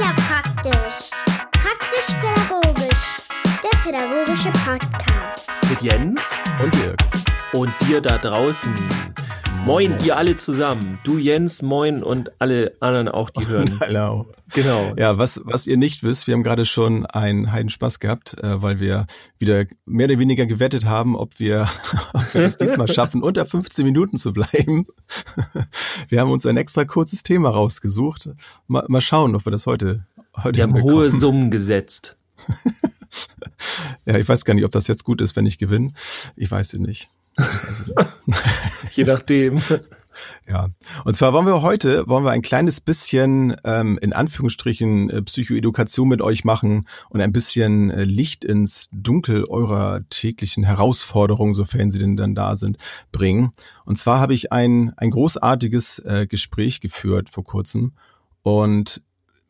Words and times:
ja 0.00 0.14
praktisch. 0.28 1.10
Praktisch-pädagogisch. 1.52 3.16
Der 3.62 3.78
pädagogische 3.84 4.50
Podcast. 4.64 5.50
Mit 5.68 5.82
Jens 5.82 6.34
Und 6.62 6.74
Dirk. 6.74 6.96
und 7.52 7.70
dir 7.86 8.00
da 8.00 8.16
draußen. 8.16 8.74
Moin, 9.66 9.94
ihr 10.04 10.16
alle 10.16 10.36
zusammen. 10.36 10.98
Du 11.04 11.18
Jens, 11.18 11.60
moin 11.60 12.02
und 12.02 12.32
alle 12.40 12.76
anderen 12.80 13.08
auch, 13.08 13.30
die 13.30 13.46
hören. 13.48 13.78
Hallo. 13.80 14.26
Genau. 14.54 14.94
Ja, 14.96 15.18
was, 15.18 15.40
was 15.44 15.66
ihr 15.66 15.76
nicht 15.76 16.02
wisst, 16.02 16.26
wir 16.26 16.34
haben 16.34 16.42
gerade 16.42 16.64
schon 16.64 17.06
einen 17.06 17.52
Heidenspaß 17.52 18.00
gehabt, 18.00 18.36
äh, 18.42 18.62
weil 18.62 18.80
wir 18.80 19.06
wieder 19.38 19.66
mehr 19.84 20.06
oder 20.06 20.18
weniger 20.18 20.46
gewettet 20.46 20.86
haben, 20.86 21.14
ob 21.14 21.38
wir, 21.38 21.68
ob 22.14 22.34
wir 22.34 22.42
es 22.42 22.56
diesmal 22.56 22.88
schaffen, 22.88 23.22
unter 23.22 23.44
15 23.44 23.84
Minuten 23.84 24.16
zu 24.16 24.32
bleiben. 24.32 24.86
Wir 26.08 26.20
haben 26.20 26.30
uns 26.30 26.46
ein 26.46 26.56
extra 26.56 26.84
kurzes 26.84 27.22
Thema 27.22 27.50
rausgesucht. 27.50 28.30
Mal, 28.66 28.84
mal 28.88 29.00
schauen, 29.00 29.36
ob 29.36 29.44
wir 29.44 29.52
das 29.52 29.66
heute, 29.66 30.06
heute 30.36 30.56
Wir 30.56 30.64
haben 30.64 30.82
hohe 30.82 31.12
Summen 31.12 31.50
gesetzt. 31.50 32.16
Ja, 34.06 34.16
ich 34.16 34.28
weiß 34.28 34.44
gar 34.44 34.54
nicht, 34.54 34.64
ob 34.64 34.70
das 34.72 34.86
jetzt 34.86 35.04
gut 35.04 35.20
ist, 35.20 35.36
wenn 35.36 35.46
ich 35.46 35.58
gewinne. 35.58 35.92
Ich 36.36 36.50
weiß 36.50 36.74
es 36.74 36.80
nicht. 36.80 37.08
Nicht. 37.36 37.92
Je 38.96 39.04
nachdem. 39.04 39.62
Ja, 40.48 40.68
und 41.04 41.14
zwar 41.14 41.32
wollen 41.32 41.46
wir 41.46 41.62
heute, 41.62 42.08
wollen 42.08 42.24
wir 42.24 42.32
ein 42.32 42.42
kleines 42.42 42.80
bisschen 42.80 43.56
ähm, 43.64 43.98
in 44.02 44.12
Anführungsstrichen 44.12 45.08
äh, 45.08 45.22
Psychoedukation 45.22 46.08
mit 46.08 46.20
euch 46.20 46.44
machen 46.44 46.88
und 47.08 47.20
ein 47.20 47.32
bisschen 47.32 47.90
äh, 47.90 48.04
Licht 48.04 48.44
ins 48.44 48.88
Dunkel 48.92 49.44
eurer 49.48 50.00
täglichen 50.10 50.64
Herausforderungen, 50.64 51.54
sofern 51.54 51.90
sie 51.90 52.00
denn 52.00 52.16
dann 52.16 52.34
da 52.34 52.56
sind, 52.56 52.78
bringen. 53.12 53.52
Und 53.84 53.96
zwar 53.96 54.18
habe 54.18 54.34
ich 54.34 54.52
ein, 54.52 54.92
ein 54.96 55.10
großartiges 55.10 56.00
äh, 56.00 56.26
Gespräch 56.26 56.80
geführt 56.80 57.30
vor 57.30 57.44
kurzem 57.44 57.92
und 58.42 59.02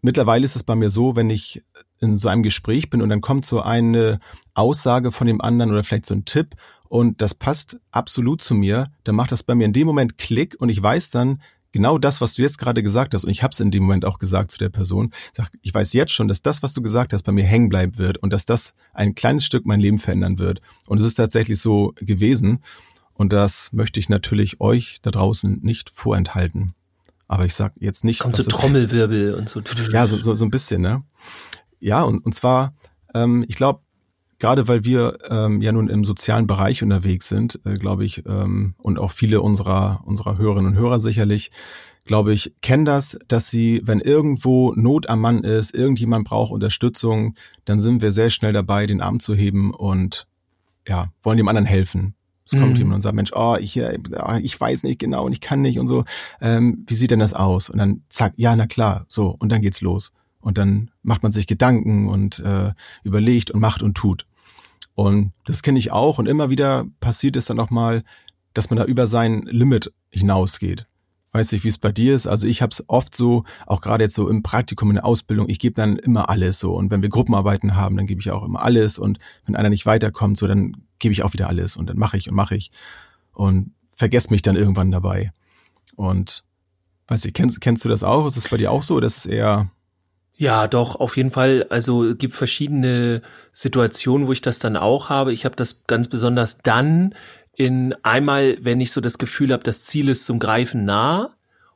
mittlerweile 0.03 0.45
ist 0.45 0.57
es 0.57 0.63
bei 0.63 0.75
mir 0.75 0.91
so, 0.91 1.17
wenn 1.17 1.31
ich 1.31 1.63
in 2.01 2.17
so 2.17 2.29
einem 2.29 2.43
Gespräch 2.43 2.91
bin 2.91 3.03
und 3.03 3.09
dann 3.09 3.21
kommt 3.21 3.45
so 3.45 3.61
eine 3.61 4.21
Aussage 4.55 5.13
von 5.13 5.27
dem 5.27 5.41
anderen 5.41 5.71
oder 5.71 5.85
vielleicht 5.85 6.07
so 6.07 6.15
ein 6.15 6.25
Tipp 6.25 6.57
und 6.89 7.21
das 7.21 7.35
passt 7.35 7.79
absolut 7.91 8.43
zu 8.43 8.55
mir, 8.55 8.91
dann 9.05 9.15
macht 9.15 9.33
das 9.33 9.43
bei 9.43 9.55
mir 9.55 9.67
in 9.67 9.73
dem 9.73 9.87
Moment 9.87 10.19
Klick 10.19 10.57
und 10.59 10.71
ich 10.71 10.83
weiß 10.83 11.11
dann 11.11 11.41
genau 11.73 11.99
das, 11.99 12.21
was 12.21 12.35
du 12.35 12.43
jetzt 12.43 12.59
gerade 12.59 12.83
gesagt 12.83 13.15
hast 13.15 13.25
und 13.25 13.31
ich 13.31 13.43
habe 13.43 13.53
es 13.53 13.61
in 13.61 13.71
dem 13.71 13.85
Moment 13.85 14.05
auch 14.05 14.19
gesagt 14.19 14.51
zu 14.51 14.59
der 14.59 14.71
Person. 14.71 15.11
Ich 15.13 15.37
Sag, 15.37 15.51
ich 15.63 15.73
weiß 15.73 15.93
jetzt 15.93 16.13
schon, 16.13 16.27
dass 16.27 16.43
das, 16.43 16.63
was 16.63 16.73
du 16.73 16.83
gesagt 16.83 17.13
hast, 17.13 17.23
bei 17.23 17.33
mir 17.33 17.45
hängen 17.45 17.69
bleiben 17.69 17.99
wird 17.99 18.19
und 18.19 18.33
dass 18.33 18.47
das 18.47 18.75
ein 18.93 19.15
kleines 19.15 19.45
Stück 19.45 19.67
mein 19.67 19.81
Leben 19.81 19.99
verändern 19.99 20.39
wird. 20.39 20.61
Und 20.87 20.99
es 20.99 21.05
ist 21.05 21.15
tatsächlich 21.15 21.61
so 21.61 21.95
gewesen 21.97 22.61
und 23.15 23.33
das 23.33 23.73
möchte 23.73 24.01
ich 24.01 24.09
natürlich 24.09 24.61
euch 24.61 25.01
da 25.03 25.11
draußen 25.11 25.61
nicht 25.63 25.91
vorenthalten. 25.95 26.75
Aber 27.29 27.45
ich 27.45 27.55
sag 27.55 27.75
jetzt 27.79 28.03
nicht, 28.03 28.19
Kommt 28.19 28.35
so 28.35 28.43
Trommelwirbel 28.43 29.35
und 29.35 29.49
so. 29.49 29.63
ja, 29.93 30.07
so, 30.09 30.17
so, 30.17 30.35
so 30.35 30.45
ein 30.45 30.51
bisschen, 30.51 30.83
ne? 30.83 31.05
Ja, 31.81 32.03
und, 32.03 32.25
und 32.25 32.35
zwar, 32.35 32.75
ähm, 33.15 33.45
ich 33.49 33.57
glaube, 33.57 33.81
gerade 34.39 34.69
weil 34.69 34.85
wir 34.85 35.19
ähm, 35.29 35.61
ja 35.63 35.73
nun 35.73 35.89
im 35.89 36.05
sozialen 36.05 36.47
Bereich 36.47 36.83
unterwegs 36.83 37.29
sind, 37.29 37.61
äh, 37.65 37.75
glaube 37.75 38.05
ich, 38.05 38.25
ähm, 38.27 38.75
und 38.79 38.99
auch 38.99 39.11
viele 39.11 39.41
unserer, 39.43 40.03
unserer 40.05 40.39
Hörerinnen 40.39 40.73
und 40.73 40.79
Hörer 40.79 40.99
sicherlich, 40.99 41.51
glaube 42.07 42.33
ich, 42.33 42.55
kennen 42.63 42.85
das, 42.85 43.19
dass 43.29 43.51
sie, 43.51 43.83
wenn 43.85 44.01
irgendwo 44.01 44.73
Not 44.75 45.09
am 45.09 45.21
Mann 45.21 45.45
ist, 45.45 45.75
irgendjemand 45.75 46.27
braucht 46.27 46.51
Unterstützung, 46.53 47.35
dann 47.67 47.79
sind 47.79 48.03
wir 48.03 48.13
sehr 48.13 48.31
schnell 48.31 48.53
dabei, 48.53 48.87
den 48.87 49.01
Arm 49.01 49.21
zu 49.21 49.35
heben 49.35 49.73
und 49.75 50.27
ja, 50.89 51.13
wollen 51.23 51.37
dem 51.37 51.49
anderen 51.49 51.67
helfen. 51.67 52.15
Es 52.47 52.59
kommt 52.59 52.73
Mhm. 52.73 52.77
jemand 52.79 52.95
und 52.97 53.01
sagt, 53.03 53.15
Mensch, 53.15 53.33
oh, 53.35 53.57
ich, 53.61 53.77
äh, 53.77 53.97
ah, 54.17 54.39
ich 54.39 54.59
weiß 54.59 54.83
nicht 54.83 54.99
genau 54.99 55.25
und 55.27 55.33
ich 55.33 55.41
kann 55.41 55.61
nicht 55.61 55.79
und 55.79 55.87
so. 55.87 56.05
Ähm, 56.41 56.85
wie 56.89 56.95
sieht 56.95 57.11
denn 57.13 57.21
das 57.21 57.33
aus? 57.35 57.69
Und 57.71 57.79
dann 57.79 58.03
zack, 58.09 58.33
ja, 58.37 58.57
na 58.57 58.67
klar, 58.67 59.05
so, 59.07 59.37
und 59.39 59.53
dann 59.53 59.61
geht's 59.63 59.83
los. 59.83 60.13
Und 60.41 60.59
dann 60.59 60.91
macht 61.03 61.23
man 61.23 61.33
sich 61.33 61.47
Gedanken 61.47 62.09
und 62.09 62.39
äh, 62.41 62.73
überlegt 63.03 63.51
und 63.51 63.61
macht 63.61 63.83
und 63.83 63.95
tut. 63.95 64.27
Und 64.95 65.33
das 65.47 65.63
kenne 65.63 65.79
ich 65.79 65.93
auch. 65.93 66.19
Und 66.19 66.27
immer 66.27 66.51
wieder 66.51 66.87
passiert 67.01 67.37
es 67.37 67.47
dann 67.47 67.61
auch 67.61 67.71
mal, 67.71 68.03
dass 68.55 68.71
man 68.71 68.79
da 68.79 68.85
über 68.85 69.07
sein 69.07 69.43
Limit 69.43 69.93
hinausgeht. 70.11 70.87
Weiß 71.33 71.53
nicht, 71.53 71.63
wie 71.63 71.69
es 71.69 71.79
bei 71.79 71.93
dir 71.93 72.15
ist. 72.15 72.27
Also 72.27 72.49
ich 72.49 72.61
habe 72.61 72.73
es 72.73 72.85
oft 72.89 73.15
so, 73.15 73.45
auch 73.67 73.81
gerade 73.81 74.03
jetzt 74.03 74.17
so 74.17 74.29
im 74.29 74.43
Praktikum, 74.43 74.91
in 74.91 74.97
der 74.97 75.05
Ausbildung, 75.05 75.49
ich 75.49 75.61
gebe 75.61 75.75
dann 75.75 75.97
immer 75.97 76.29
alles 76.29 76.59
so. 76.59 76.75
Und 76.75 76.91
wenn 76.91 77.03
wir 77.03 77.09
Gruppenarbeiten 77.09 77.77
haben, 77.77 77.97
dann 77.97 78.07
gebe 78.07 78.21
ich 78.21 78.31
auch 78.33 78.43
immer 78.43 78.63
alles. 78.63 78.99
Und 78.99 79.19
wenn 79.47 79.55
einer 79.55 79.71
nicht 79.71 79.87
weiterkommt, 79.87 80.39
so, 80.39 80.49
dann 80.49 80.77
gebe 80.99 81.13
ich 81.13 81.23
auch 81.23 81.33
wieder 81.33 81.49
alles. 81.49 81.77
Und 81.77 81.89
dann 81.89 81.99
mache 81.99 82.17
ich 82.17 82.29
und 82.29 82.35
mache 82.35 82.57
ich. 82.57 82.73
Und 83.33 83.73
vergesse 83.93 84.31
mich 84.31 84.43
dann 84.43 84.57
irgendwann 84.57 84.91
dabei. 84.91 85.33
Und 85.95 86.43
weiß 87.07 87.25
ich, 87.25 87.33
kennst, 87.33 87.61
kennst 87.61 87.85
du 87.85 87.89
das 87.89 88.03
auch? 88.03 88.27
Ist 88.27 88.37
es 88.37 88.49
bei 88.49 88.57
dir 88.57 88.73
auch 88.73 88.83
so? 88.83 88.97
Oder 88.97 89.07
ist 89.07 89.19
es 89.19 89.27
eher, 89.27 89.71
Ja, 90.41 90.69
doch, 90.69 90.97
auf 90.97 91.19
jeden 91.19 91.31
Fall. 91.31 91.67
Also 91.69 92.03
es 92.03 92.17
gibt 92.17 92.33
verschiedene 92.33 93.21
Situationen, 93.53 94.27
wo 94.27 94.33
ich 94.33 94.41
das 94.41 94.59
dann 94.59 94.75
auch 94.75 95.11
habe. 95.11 95.35
Ich 95.35 95.45
habe 95.45 95.55
das 95.55 95.85
ganz 95.87 96.09
besonders 96.09 96.57
dann 96.63 97.15
in 97.57 97.95
einmal, 98.05 98.57
wenn 98.63 98.81
ich 98.81 98.91
so 98.91 99.03
das 99.03 99.19
Gefühl 99.19 99.53
habe, 99.53 99.63
das 99.65 99.85
Ziel 99.85 100.09
ist 100.09 100.25
zum 100.25 100.39
Greifen 100.39 100.87
nah 100.87 101.35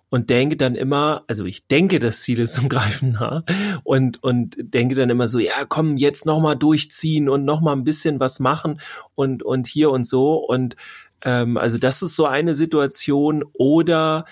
und 0.08 0.30
denke 0.30 0.56
dann 0.56 0.76
immer, 0.76 1.24
also 1.26 1.44
ich 1.44 1.66
denke, 1.66 1.98
das 1.98 2.22
Ziel 2.22 2.38
ist 2.38 2.54
zum 2.54 2.68
Greifen 2.70 3.12
nah 3.12 3.44
und 3.82 4.22
und 4.22 4.56
denke 4.58 4.94
dann 4.94 5.10
immer 5.10 5.28
so, 5.28 5.38
ja, 5.40 5.66
komm, 5.68 5.98
jetzt 5.98 6.24
noch 6.24 6.40
mal 6.40 6.54
durchziehen 6.54 7.28
und 7.28 7.44
noch 7.44 7.60
mal 7.60 7.72
ein 7.74 7.84
bisschen 7.84 8.18
was 8.18 8.40
machen 8.40 8.80
und 9.14 9.42
und 9.42 9.66
hier 9.66 9.90
und 9.90 10.06
so 10.06 10.36
und 10.36 10.74
ähm, 11.20 11.58
also 11.58 11.76
das 11.76 12.00
ist 12.00 12.16
so 12.16 12.24
eine 12.24 12.54
Situation 12.54 13.44
oder 13.52 14.24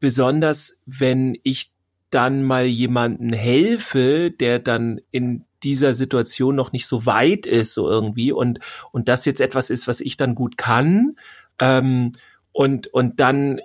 besonders 0.00 0.80
wenn 0.86 1.36
ich 1.42 1.75
dann 2.10 2.42
mal 2.42 2.66
jemanden 2.66 3.32
helfe, 3.32 4.30
der 4.30 4.58
dann 4.58 5.00
in 5.10 5.44
dieser 5.62 5.94
Situation 5.94 6.54
noch 6.54 6.72
nicht 6.72 6.86
so 6.86 7.06
weit 7.06 7.46
ist, 7.46 7.74
so 7.74 7.88
irgendwie, 7.88 8.32
und, 8.32 8.60
und 8.92 9.08
das 9.08 9.24
jetzt 9.24 9.40
etwas 9.40 9.70
ist, 9.70 9.88
was 9.88 10.00
ich 10.00 10.16
dann 10.16 10.34
gut 10.34 10.56
kann, 10.56 11.16
ähm, 11.58 12.12
und, 12.52 12.86
und 12.88 13.20
dann, 13.20 13.60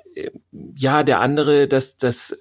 ja, 0.76 1.04
der 1.04 1.20
andere, 1.22 1.68
dass, 1.68 1.98
dass, 1.98 2.38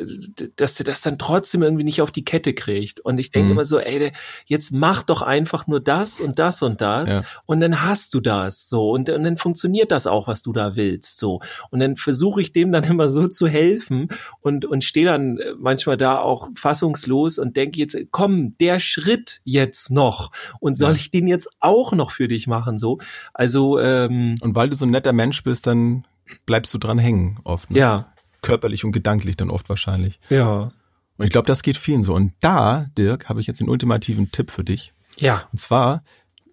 dass 0.56 0.74
der 0.74 0.86
das 0.86 1.02
dann 1.02 1.18
trotzdem 1.18 1.62
irgendwie 1.62 1.84
nicht 1.84 2.02
auf 2.02 2.10
die 2.10 2.24
Kette 2.24 2.54
kriegt. 2.54 3.00
Und 3.00 3.18
ich 3.20 3.30
denke 3.30 3.46
Mhm. 3.46 3.52
immer 3.52 3.64
so, 3.64 3.78
ey, 3.78 4.12
jetzt 4.46 4.72
mach 4.72 5.02
doch 5.02 5.22
einfach 5.22 5.66
nur 5.66 5.80
das 5.80 6.20
und 6.20 6.38
das 6.38 6.62
und 6.62 6.80
das 6.80 7.10
Ja. 7.10 7.22
und 7.46 7.60
dann 7.60 7.82
hast 7.82 8.14
du 8.14 8.20
das 8.20 8.68
so 8.68 8.90
und, 8.90 9.08
und 9.10 9.24
dann 9.24 9.36
funktioniert 9.36 9.90
das 9.92 10.06
auch, 10.06 10.26
was 10.28 10.42
du 10.42 10.52
da 10.52 10.76
willst 10.76 11.18
so. 11.18 11.40
Und 11.70 11.80
dann 11.80 11.96
versuche 11.96 12.40
ich 12.40 12.52
dem 12.52 12.72
dann 12.72 12.84
immer 12.90 13.08
so 13.08 13.28
zu 13.28 13.46
helfen 13.48 14.08
und, 14.40 14.64
und 14.64 14.84
stehe 14.84 15.06
dann 15.06 15.38
äh, 15.38 15.52
manchmal 15.58 15.96
da 15.96 16.18
auch 16.18 16.48
fassungslos 16.54 17.38
und 17.38 17.56
denke 17.56 17.78
jetzt, 17.78 17.96
komm, 18.10 18.56
der 18.58 18.80
Schritt 18.80 19.40
jetzt 19.44 19.90
noch 19.90 20.30
und 20.60 20.76
soll 20.76 20.90
Ja. 20.92 20.96
ich 20.96 21.10
den 21.10 21.26
jetzt 21.26 21.50
auch 21.60 21.92
noch 21.92 22.10
für 22.10 22.28
dich 22.28 22.46
machen 22.46 22.78
so? 22.78 22.98
Also, 23.34 23.78
ähm, 23.78 24.34
und 24.40 24.54
weil 24.54 24.70
du 24.70 24.76
so 24.76 24.84
ein 24.86 24.90
netter 24.90 25.12
Mensch 25.12 25.42
bist, 25.42 25.66
dann 25.66 26.04
bleibst 26.46 26.72
du 26.74 26.78
dran 26.78 26.98
hängen 26.98 27.38
oft. 27.44 27.70
Ne? 27.70 27.78
ja, 27.78 28.12
Körperlich 28.42 28.84
und 28.84 28.92
gedanklich 28.92 29.36
dann 29.36 29.50
oft 29.50 29.68
wahrscheinlich. 29.68 30.18
ja, 30.30 30.72
Und 31.18 31.24
ich 31.24 31.30
glaube, 31.30 31.46
das 31.46 31.62
geht 31.62 31.76
vielen 31.76 32.02
so. 32.02 32.14
Und 32.14 32.32
da, 32.40 32.86
Dirk, 32.96 33.28
habe 33.28 33.40
ich 33.40 33.46
jetzt 33.46 33.60
den 33.60 33.68
ultimativen 33.68 34.30
Tipp 34.30 34.50
für 34.50 34.64
dich. 34.64 34.94
ja, 35.18 35.46
Und 35.52 35.58
zwar, 35.58 36.02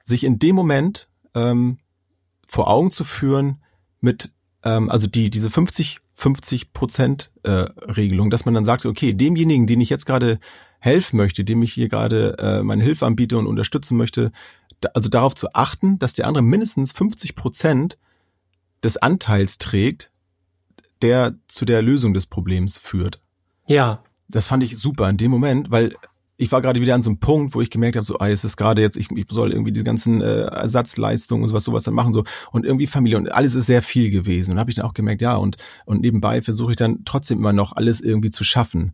sich 0.03 0.23
in 0.23 0.39
dem 0.39 0.55
Moment 0.55 1.07
ähm, 1.33 1.79
vor 2.47 2.69
Augen 2.69 2.91
zu 2.91 3.03
führen 3.03 3.61
mit, 4.01 4.31
ähm, 4.63 4.89
also 4.89 5.07
die 5.07 5.29
diese 5.29 5.49
50 5.49 6.01
50 6.17 6.73
Prozent 6.73 7.29
äh, 7.43 7.51
Regelung, 7.51 8.31
dass 8.31 8.45
man 8.45 8.55
dann 8.55 8.65
sagt, 8.65 8.87
okay, 8.87 9.13
demjenigen, 9.13 9.67
den 9.67 9.79
ich 9.81 9.89
jetzt 9.89 10.07
gerade 10.07 10.39
helfen 10.79 11.17
möchte, 11.17 11.43
dem 11.43 11.61
ich 11.61 11.73
hier 11.73 11.89
gerade 11.89 12.35
äh, 12.39 12.63
meine 12.63 12.83
Hilfe 12.83 13.05
anbiete 13.05 13.37
und 13.37 13.45
unterstützen 13.45 13.97
möchte, 13.97 14.31
da, 14.81 14.89
also 14.95 15.09
darauf 15.09 15.35
zu 15.35 15.53
achten, 15.53 15.99
dass 15.99 16.15
der 16.15 16.27
andere 16.27 16.43
mindestens 16.43 16.91
50 16.91 17.35
Prozent 17.35 17.99
des 18.87 18.97
Anteils 18.97 19.57
trägt, 19.59 20.11
der 21.03 21.35
zu 21.47 21.65
der 21.65 21.81
Lösung 21.81 22.13
des 22.13 22.25
Problems 22.25 22.77
führt 22.77 23.21
ja, 23.67 24.03
das 24.29 24.47
fand 24.47 24.63
ich 24.63 24.77
super 24.77 25.09
in 25.09 25.17
dem 25.17 25.29
Moment, 25.29 25.69
weil 25.69 25.93
ich 26.37 26.51
war 26.51 26.61
gerade 26.61 26.81
wieder 26.81 26.95
an 26.95 27.01
so 27.01 27.09
einem 27.09 27.19
Punkt, 27.19 27.55
wo 27.55 27.61
ich 27.61 27.69
gemerkt 27.69 27.95
habe, 27.95 28.05
so, 28.05 28.19
ah, 28.19 28.29
es 28.29 28.45
ist 28.45 28.57
gerade 28.57 28.81
jetzt, 28.81 28.95
ich, 28.95 29.11
ich 29.11 29.25
soll 29.29 29.51
irgendwie 29.51 29.71
die 29.71 29.83
ganzen 29.83 30.21
äh, 30.21 30.43
Ersatzleistungen 30.43 31.43
und 31.43 31.49
sowas, 31.49 31.63
sowas 31.63 31.83
dann 31.83 31.95
machen, 31.95 32.13
so 32.13 32.23
und 32.51 32.65
irgendwie 32.65 32.87
Familie 32.87 33.17
und 33.17 33.31
alles 33.31 33.55
ist 33.55 33.65
sehr 33.65 33.81
viel 33.81 34.11
gewesen. 34.11 34.53
Und 34.53 34.59
habe 34.59 34.69
ich 34.69 34.75
dann 34.75 34.85
auch 34.85 34.93
gemerkt, 34.93 35.21
ja, 35.21 35.35
und, 35.35 35.57
und 35.85 36.01
nebenbei 36.01 36.41
versuche 36.41 36.71
ich 36.71 36.77
dann 36.77 37.03
trotzdem 37.05 37.39
immer 37.39 37.53
noch 37.53 37.73
alles 37.75 38.01
irgendwie 38.01 38.29
zu 38.29 38.43
schaffen. 38.43 38.93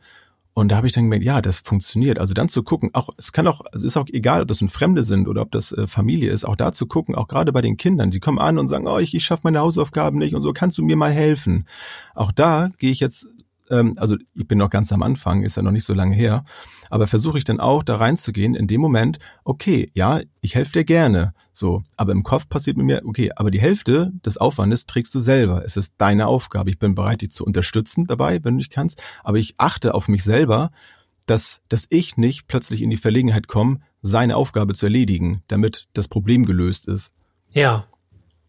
Und 0.55 0.71
da 0.71 0.77
habe 0.77 0.85
ich 0.85 0.93
dann 0.93 1.05
gemerkt, 1.05 1.25
ja, 1.25 1.41
das 1.41 1.59
funktioniert. 1.59 2.19
Also 2.19 2.35
dann 2.35 2.47
zu 2.47 2.61
gucken, 2.61 2.91
auch 2.93 3.09
es 3.17 3.31
kann 3.31 3.47
auch, 3.47 3.61
es 3.73 3.83
ist 3.83 3.97
auch 3.97 4.05
egal, 4.11 4.41
ob 4.41 4.47
das 4.47 4.61
nun 4.61 4.69
Fremde 4.69 5.01
sind 5.01 5.27
oder 5.27 5.41
ob 5.41 5.51
das 5.51 5.71
äh, 5.71 5.87
Familie 5.87 6.31
ist, 6.31 6.45
auch 6.45 6.55
da 6.55 6.71
zu 6.71 6.85
gucken, 6.85 7.15
auch 7.15 7.27
gerade 7.27 7.51
bei 7.51 7.61
den 7.61 7.75
Kindern, 7.75 8.11
die 8.11 8.19
kommen 8.19 8.37
an 8.37 8.59
und 8.59 8.67
sagen, 8.67 8.87
oh, 8.87 8.99
ich, 8.99 9.15
ich 9.15 9.23
schaffe 9.23 9.41
meine 9.45 9.59
Hausaufgaben 9.59 10.19
nicht 10.19 10.35
und 10.35 10.41
so, 10.41 10.53
kannst 10.53 10.77
du 10.77 10.83
mir 10.83 10.95
mal 10.95 11.11
helfen? 11.11 11.65
Auch 12.13 12.31
da 12.31 12.69
gehe 12.77 12.91
ich 12.91 12.99
jetzt 12.99 13.27
ähm, 13.69 13.93
also 13.97 14.17
ich 14.33 14.47
bin 14.47 14.57
noch 14.57 14.69
ganz 14.69 14.91
am 14.91 15.03
Anfang, 15.03 15.43
ist 15.43 15.57
ja 15.57 15.63
noch 15.63 15.71
nicht 15.71 15.85
so 15.85 15.93
lange 15.93 16.15
her, 16.15 16.45
aber 16.89 17.07
versuche 17.07 17.37
ich 17.37 17.43
dann 17.43 17.59
auch 17.59 17.83
da 17.83 17.95
reinzugehen 17.95 18.55
in 18.55 18.67
dem 18.67 18.81
Moment, 18.81 19.19
okay, 19.43 19.89
ja, 19.93 20.21
ich 20.41 20.55
helfe 20.55 20.73
dir 20.73 20.83
gerne, 20.83 21.33
so, 21.51 21.83
aber 21.97 22.11
im 22.11 22.23
Kopf 22.23 22.49
passiert 22.49 22.77
mit 22.77 22.85
mir, 22.85 23.01
okay, 23.05 23.31
aber 23.35 23.51
die 23.51 23.61
Hälfte 23.61 24.11
des 24.25 24.37
Aufwandes 24.37 24.85
trägst 24.85 25.13
du 25.15 25.19
selber, 25.19 25.63
es 25.65 25.77
ist 25.77 25.95
deine 25.97 26.27
Aufgabe, 26.27 26.69
ich 26.69 26.79
bin 26.79 26.95
bereit, 26.95 27.21
dich 27.21 27.31
zu 27.31 27.45
unterstützen 27.45 28.05
dabei, 28.07 28.43
wenn 28.43 28.55
du 28.55 28.57
nicht 28.57 28.71
kannst, 28.71 29.01
aber 29.23 29.37
ich 29.37 29.55
achte 29.57 29.93
auf 29.93 30.07
mich 30.07 30.23
selber, 30.23 30.71
dass, 31.25 31.61
dass 31.69 31.87
ich 31.89 32.17
nicht 32.17 32.47
plötzlich 32.47 32.81
in 32.81 32.89
die 32.89 32.97
Verlegenheit 32.97 33.47
komme, 33.47 33.79
seine 34.01 34.35
Aufgabe 34.35 34.73
zu 34.73 34.85
erledigen, 34.85 35.43
damit 35.47 35.87
das 35.93 36.07
Problem 36.07 36.45
gelöst 36.45 36.87
ist. 36.87 37.13
Ja. 37.51 37.87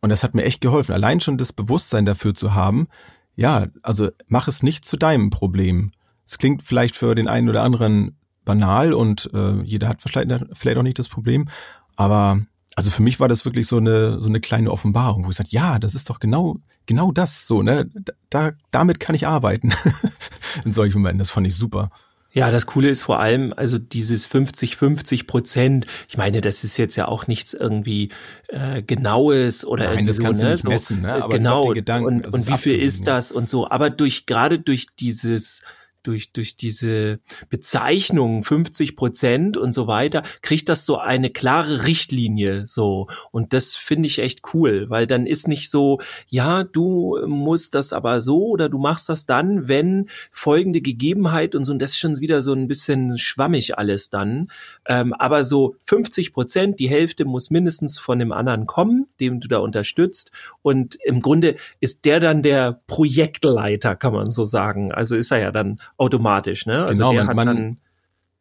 Und 0.01 0.11
das 0.11 0.25
hat 0.25 0.35
mir 0.35 0.45
echt 0.45 0.61
geholfen. 0.61 0.93
Allein 0.93 1.21
schon 1.21 1.39
das 1.39 1.53
Bewusstsein 1.53 2.05
dafür 2.05 2.35
zu 2.35 2.55
haben, 2.55 2.89
ja, 3.37 3.67
also 3.83 4.11
mach 4.27 4.49
es 4.49 4.63
nicht 4.63 4.85
zu 4.85 4.97
deinem 4.97 5.31
Problem. 5.31 5.93
Es 6.25 6.39
klingt 6.39 6.63
vielleicht 6.63 6.97
für 6.97 7.15
den 7.15 7.29
einen 7.29 7.49
oder 7.49 7.63
anderen 7.63 8.17
banal 8.45 8.93
und 8.93 9.31
äh, 9.35 9.63
jeder 9.63 9.89
hat 9.89 10.03
vielleicht, 10.03 10.29
vielleicht 10.53 10.79
auch 10.79 10.83
nicht 10.83 10.99
das 10.99 11.09
Problem, 11.09 11.49
aber 11.97 12.41
also 12.77 12.91
für 12.91 13.03
mich 13.03 13.21
war 13.21 13.29
das 13.29 13.45
wirklich 13.45 13.67
so 13.69 13.77
eine 13.77 14.21
so 14.21 14.29
eine 14.29 14.41
kleine 14.41 14.71
Offenbarung, 14.71 15.25
wo 15.25 15.31
ich 15.31 15.37
sagte, 15.37 15.55
ja, 15.55 15.79
das 15.79 15.95
ist 15.95 16.11
doch 16.11 16.19
genau 16.19 16.57
genau 16.87 17.13
das 17.13 17.47
so, 17.47 17.63
ne? 17.63 17.89
Da 18.31 18.53
damit 18.71 19.01
kann 19.01 19.15
ich 19.15 19.27
arbeiten 19.27 19.73
in 20.65 20.73
solchen 20.73 20.99
Momenten. 20.99 21.21
Das 21.21 21.31
fand 21.31 21.47
ich 21.47 21.55
super. 21.55 21.91
Ja, 22.35 22.51
das 22.51 22.67
Coole 22.67 22.89
ist 22.89 23.03
vor 23.03 23.21
allem, 23.21 23.55
also 23.57 23.79
dieses 23.79 24.29
50-50 24.29 25.27
Prozent, 25.29 25.87
ich 26.09 26.19
meine, 26.19 26.41
das 26.41 26.65
ist 26.65 26.77
jetzt 26.77 26.97
ja 26.97 27.07
auch 27.07 27.29
nichts 27.29 27.55
irgendwie 27.55 28.11
äh, 28.49 28.83
Genaues 28.83 29.65
oder 29.65 29.85
Nein, 29.85 29.93
irgendwie 29.93 30.09
das 30.09 30.17
so, 30.17 30.23
kannst 30.25 30.43
ne? 30.43 30.49
du 30.49 30.53
nicht 30.53 30.63
so, 30.63 30.69
messen, 30.69 31.03
ne? 31.03 31.15
Aber 31.23 31.29
genau, 31.29 31.69
Gedanken, 31.69 32.07
und, 32.07 32.35
und 32.35 32.49
wie 32.49 32.59
viel 32.59 32.77
ist 32.81 33.07
das 33.07 33.31
und 33.31 33.49
so. 33.49 33.71
Aber 33.71 33.89
durch 33.89 34.27
gerade 34.27 34.59
durch 34.59 34.89
dieses 34.99 35.63
durch, 36.05 36.33
durch 36.33 36.57
diese 36.57 37.19
Bezeichnung 37.49 38.45
50 38.45 38.95
Prozent 38.97 39.57
und 39.57 39.73
so 39.73 39.87
weiter, 39.87 40.23
kriegt 40.43 40.69
das 40.69 40.87
so 40.87 40.99
eine 40.99 41.31
klare 41.31 41.87
Richtlinie 41.87 42.67
so. 42.67 43.09
Und 43.31 43.53
das 43.53 43.75
finde 43.75 44.07
ich 44.07 44.19
echt 44.19 44.43
cool, 44.55 44.89
weil 44.89 45.07
dann 45.07 45.27
ist 45.27 45.49
nicht 45.49 45.71
so, 45.71 46.01
ja, 46.29 46.63
du 46.65 47.19
musst 47.27 47.75
das 47.75 47.93
aber 47.93 48.21
so 48.21 48.47
oder 48.47 48.69
du 48.69 48.79
machst 48.79 49.09
das 49.09 49.27
dann, 49.27 49.69
wenn 49.69 50.09
folgende 50.31 50.81
Gegebenheit 50.81 51.55
und 51.55 51.65
so. 51.65 51.73
Und 51.73 51.83
das 51.83 51.93
ist 51.93 51.99
schon 51.99 52.21
wieder 52.21 52.43
so 52.43 52.53
ein 52.53 52.69
bisschen 52.69 53.19
schwammig 53.19 53.79
alles 53.79 54.11
dann. 54.11 54.49
Ähm, 54.87 55.13
aber 55.15 55.45
so 55.45 55.77
50 55.85 56.33
Prozent, 56.33 56.79
die 56.79 56.89
Hälfte 56.89 57.25
muss 57.25 57.51
mindestens 57.51 57.99
von 57.99 58.19
dem 58.19 58.33
anderen 58.33 58.67
kommen, 58.67 59.07
dem 59.21 59.41
du 59.41 59.49
da 59.49 59.59
unterstützt. 59.59 60.31
Und 60.63 60.97
im 61.05 61.21
Grunde 61.21 61.57
ist 61.81 62.05
der 62.05 62.21
dann 62.21 62.43
der 62.43 62.81
Projektleiter, 62.87 63.97
kann 63.97 64.13
man 64.13 64.31
so 64.31 64.45
sagen. 64.45 64.93
Also 64.93 65.17
ist 65.17 65.31
er 65.31 65.39
ja 65.41 65.53
dann 65.53 65.81
automatisch, 65.97 66.67
ne? 66.67 66.85
Also 66.85 67.05
Genau, 67.09 67.25
man- 67.25 67.37
man- 67.37 67.77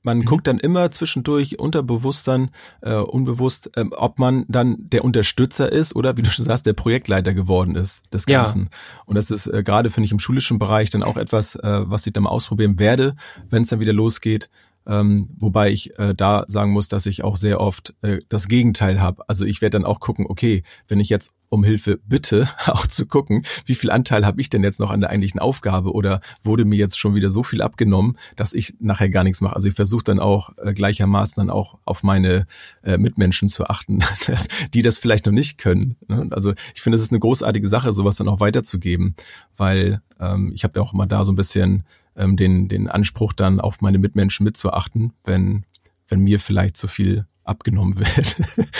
Man 0.05 0.17
Mhm. 0.17 0.25
guckt 0.25 0.47
dann 0.47 0.59
immer 0.59 0.91
zwischendurch 0.91 1.59
unterbewusst 1.59 2.27
dann, 2.27 2.49
äh, 2.81 2.95
unbewusst, 2.95 3.71
ähm, 3.77 3.93
ob 3.95 4.19
man 4.19 4.43
dann 4.49 4.75
der 4.79 5.05
Unterstützer 5.05 5.71
ist 5.71 5.95
oder 5.95 6.17
wie 6.17 6.23
du 6.23 6.29
schon 6.29 6.43
sagst, 6.43 6.65
der 6.65 6.73
Projektleiter 6.73 7.33
geworden 7.33 7.75
ist 7.77 8.03
des 8.13 8.25
Ja. 8.27 8.39
Ganzen. 8.43 8.69
Und 9.05 9.15
das 9.15 9.31
ist 9.31 9.47
äh, 9.47 9.63
gerade, 9.63 9.89
finde 9.89 10.03
ich, 10.07 10.11
im 10.11 10.19
schulischen 10.19 10.59
Bereich 10.59 10.89
dann 10.89 11.03
auch 11.03 11.15
etwas, 11.15 11.55
äh, 11.55 11.61
was 11.89 12.05
ich 12.05 12.11
dann 12.11 12.23
mal 12.23 12.31
ausprobieren 12.31 12.79
werde, 12.79 13.15
wenn 13.49 13.63
es 13.63 13.69
dann 13.69 13.79
wieder 13.79 13.93
losgeht. 13.93 14.49
Ähm, 14.85 15.29
wobei 15.37 15.71
ich 15.71 15.97
äh, 15.97 16.13
da 16.13 16.43
sagen 16.47 16.71
muss, 16.71 16.89
dass 16.89 17.05
ich 17.05 17.23
auch 17.23 17.37
sehr 17.37 17.61
oft 17.61 17.93
äh, 18.01 18.19
das 18.29 18.47
Gegenteil 18.47 18.99
habe. 18.99 19.27
Also 19.29 19.45
ich 19.45 19.61
werde 19.61 19.79
dann 19.79 19.85
auch 19.85 19.99
gucken, 19.99 20.25
okay, 20.27 20.63
wenn 20.87 20.99
ich 20.99 21.09
jetzt 21.09 21.33
um 21.49 21.63
Hilfe 21.63 21.99
bitte, 22.05 22.49
auch 22.65 22.87
zu 22.87 23.05
gucken, 23.05 23.45
wie 23.65 23.75
viel 23.75 23.91
Anteil 23.91 24.25
habe 24.25 24.41
ich 24.41 24.49
denn 24.49 24.63
jetzt 24.63 24.79
noch 24.79 24.91
an 24.91 25.01
der 25.01 25.09
eigentlichen 25.09 25.39
Aufgabe 25.39 25.93
oder 25.93 26.19
wurde 26.41 26.65
mir 26.65 26.77
jetzt 26.77 26.99
schon 26.99 27.15
wieder 27.15 27.29
so 27.29 27.43
viel 27.43 27.61
abgenommen, 27.61 28.17
dass 28.35 28.53
ich 28.53 28.75
nachher 28.79 29.09
gar 29.09 29.23
nichts 29.23 29.39
mache. 29.39 29.55
Also 29.55 29.69
ich 29.69 29.75
versuche 29.75 30.03
dann 30.03 30.19
auch 30.19 30.49
äh, 30.57 30.73
gleichermaßen 30.73 31.39
dann 31.39 31.49
auch 31.49 31.77
auf 31.85 32.03
meine 32.03 32.47
äh, 32.83 32.97
Mitmenschen 32.97 33.47
zu 33.47 33.65
achten, 33.67 33.99
dass, 34.27 34.47
die 34.73 34.81
das 34.81 34.97
vielleicht 34.97 35.25
noch 35.25 35.33
nicht 35.33 35.57
können. 35.57 35.95
Ne? 36.07 36.27
Also 36.31 36.53
ich 36.73 36.81
finde, 36.81 36.97
es 36.97 37.01
ist 37.01 37.11
eine 37.11 37.19
großartige 37.19 37.67
Sache, 37.67 37.93
sowas 37.93 38.17
dann 38.17 38.27
auch 38.27 38.39
weiterzugeben, 38.39 39.15
weil 39.55 40.01
ähm, 40.19 40.51
ich 40.53 40.63
habe 40.63 40.79
ja 40.79 40.83
auch 40.83 40.93
immer 40.93 41.07
da 41.07 41.23
so 41.23 41.31
ein 41.31 41.37
bisschen 41.37 41.83
ähm, 42.15 42.37
den, 42.37 42.67
den 42.67 42.87
Anspruch 42.87 43.33
dann 43.33 43.59
auf 43.59 43.81
meine 43.81 43.97
Mitmenschen 43.97 44.43
mitzuachten, 44.43 45.13
wenn, 45.23 45.65
wenn 46.07 46.19
mir 46.19 46.39
vielleicht 46.39 46.77
zu 46.77 46.87
viel 46.87 47.25
abgenommen 47.43 47.97
wird. 47.99 48.39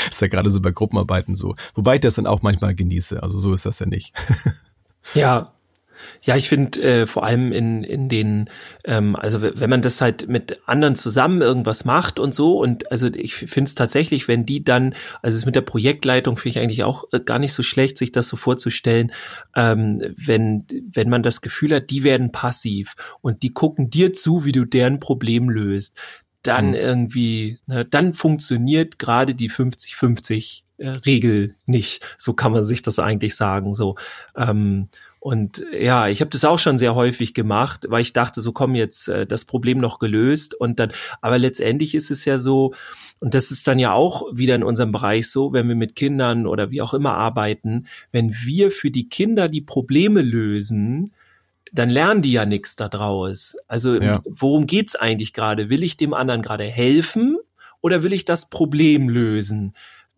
ist 0.09 0.21
ja 0.21 0.27
gerade 0.27 0.51
so 0.51 0.62
bei 0.62 0.71
Gruppenarbeiten 0.71 1.35
so. 1.35 1.56
Wobei 1.74 1.95
ich 1.95 2.01
das 2.01 2.15
dann 2.15 2.27
auch 2.27 2.41
manchmal 2.41 2.75
genieße. 2.75 3.21
Also 3.21 3.38
so 3.38 3.53
ist 3.53 3.65
das 3.65 3.80
ja 3.80 3.85
nicht. 3.85 4.13
ja, 5.13 5.53
ja, 6.21 6.35
ich 6.35 6.49
finde 6.49 6.81
äh, 6.81 7.07
vor 7.07 7.23
allem 7.23 7.51
in, 7.51 7.83
in 7.83 8.09
den, 8.09 8.49
ähm, 8.83 9.15
also 9.15 9.41
wenn 9.41 9.69
man 9.69 9.81
das 9.81 10.01
halt 10.01 10.27
mit 10.27 10.59
anderen 10.65 10.95
zusammen 10.95 11.41
irgendwas 11.41 11.85
macht 11.85 12.19
und 12.19 12.33
so, 12.33 12.59
und 12.59 12.91
also 12.91 13.07
ich 13.07 13.35
finde 13.35 13.67
es 13.67 13.75
tatsächlich, 13.75 14.27
wenn 14.27 14.45
die 14.45 14.63
dann, 14.63 14.95
also 15.21 15.37
es 15.37 15.45
mit 15.45 15.55
der 15.55 15.61
Projektleitung 15.61 16.37
finde 16.37 16.59
ich 16.59 16.63
eigentlich 16.63 16.83
auch 16.83 17.05
äh, 17.11 17.19
gar 17.19 17.39
nicht 17.39 17.53
so 17.53 17.63
schlecht, 17.63 17.97
sich 17.97 18.11
das 18.11 18.27
so 18.27 18.37
vorzustellen, 18.37 19.11
ähm, 19.55 20.01
wenn, 20.15 20.65
wenn 20.93 21.09
man 21.09 21.23
das 21.23 21.41
Gefühl 21.41 21.75
hat, 21.75 21.89
die 21.89 22.03
werden 22.03 22.31
passiv 22.31 22.95
und 23.21 23.43
die 23.43 23.53
gucken 23.53 23.89
dir 23.89 24.13
zu, 24.13 24.45
wie 24.45 24.51
du 24.51 24.65
deren 24.65 24.99
Problem 24.99 25.49
löst, 25.49 25.99
dann 26.43 26.69
Mhm. 26.69 26.75
irgendwie, 26.75 27.59
ne, 27.67 27.85
dann 27.85 28.13
funktioniert 28.13 28.99
gerade 28.99 29.33
die 29.33 29.49
50-50 29.49 30.63
äh, 30.77 30.89
Regel 30.89 31.55
nicht. 31.65 32.15
So 32.17 32.33
kann 32.33 32.51
man 32.51 32.65
sich 32.65 32.81
das 32.81 32.99
eigentlich 32.99 33.35
sagen. 33.35 33.73
So 33.73 33.95
ähm, 34.35 34.89
und 35.23 35.63
ja, 35.71 36.09
ich 36.09 36.19
habe 36.19 36.31
das 36.31 36.43
auch 36.43 36.59
schon 36.59 36.77
sehr 36.77 36.95
häufig 36.95 37.33
gemacht, 37.33 37.85
weil 37.87 38.01
ich 38.01 38.11
dachte, 38.11 38.41
so 38.41 38.51
komm 38.51 38.75
jetzt 38.75 39.07
äh, 39.07 39.25
das 39.25 39.45
Problem 39.45 39.77
noch 39.77 39.99
gelöst 39.99 40.53
und 40.53 40.81
dann, 40.81 40.91
aber 41.21 41.37
letztendlich 41.37 41.95
ist 41.95 42.11
es 42.11 42.25
ja 42.25 42.37
so, 42.37 42.73
und 43.21 43.33
das 43.33 43.49
ist 43.49 43.65
dann 43.65 43.79
ja 43.79 43.93
auch 43.93 44.23
wieder 44.33 44.53
in 44.53 44.63
unserem 44.63 44.91
Bereich 44.91 45.31
so, 45.31 45.53
wenn 45.53 45.69
wir 45.69 45.75
mit 45.75 45.95
Kindern 45.95 46.45
oder 46.45 46.71
wie 46.71 46.81
auch 46.81 46.93
immer 46.93 47.13
arbeiten, 47.13 47.87
wenn 48.11 48.33
wir 48.33 48.69
für 48.69 48.91
die 48.91 49.07
Kinder 49.07 49.47
die 49.47 49.61
Probleme 49.61 50.21
lösen, 50.21 51.13
dann 51.71 51.89
lernen 51.89 52.21
die 52.21 52.33
ja 52.33 52.45
nichts 52.45 52.75
daraus. 52.75 53.55
Also 53.69 54.01
Ja. 54.01 54.21
worum 54.25 54.67
geht's 54.67 54.97
eigentlich 54.97 55.31
gerade? 55.31 55.69
Will 55.69 55.85
ich 55.85 55.95
dem 55.95 56.13
anderen 56.13 56.41
gerade 56.41 56.65
helfen 56.65 57.37
oder 57.79 58.03
will 58.03 58.11
ich 58.11 58.25
das 58.25 58.49
Problem 58.49 59.07
lösen? 59.07 59.73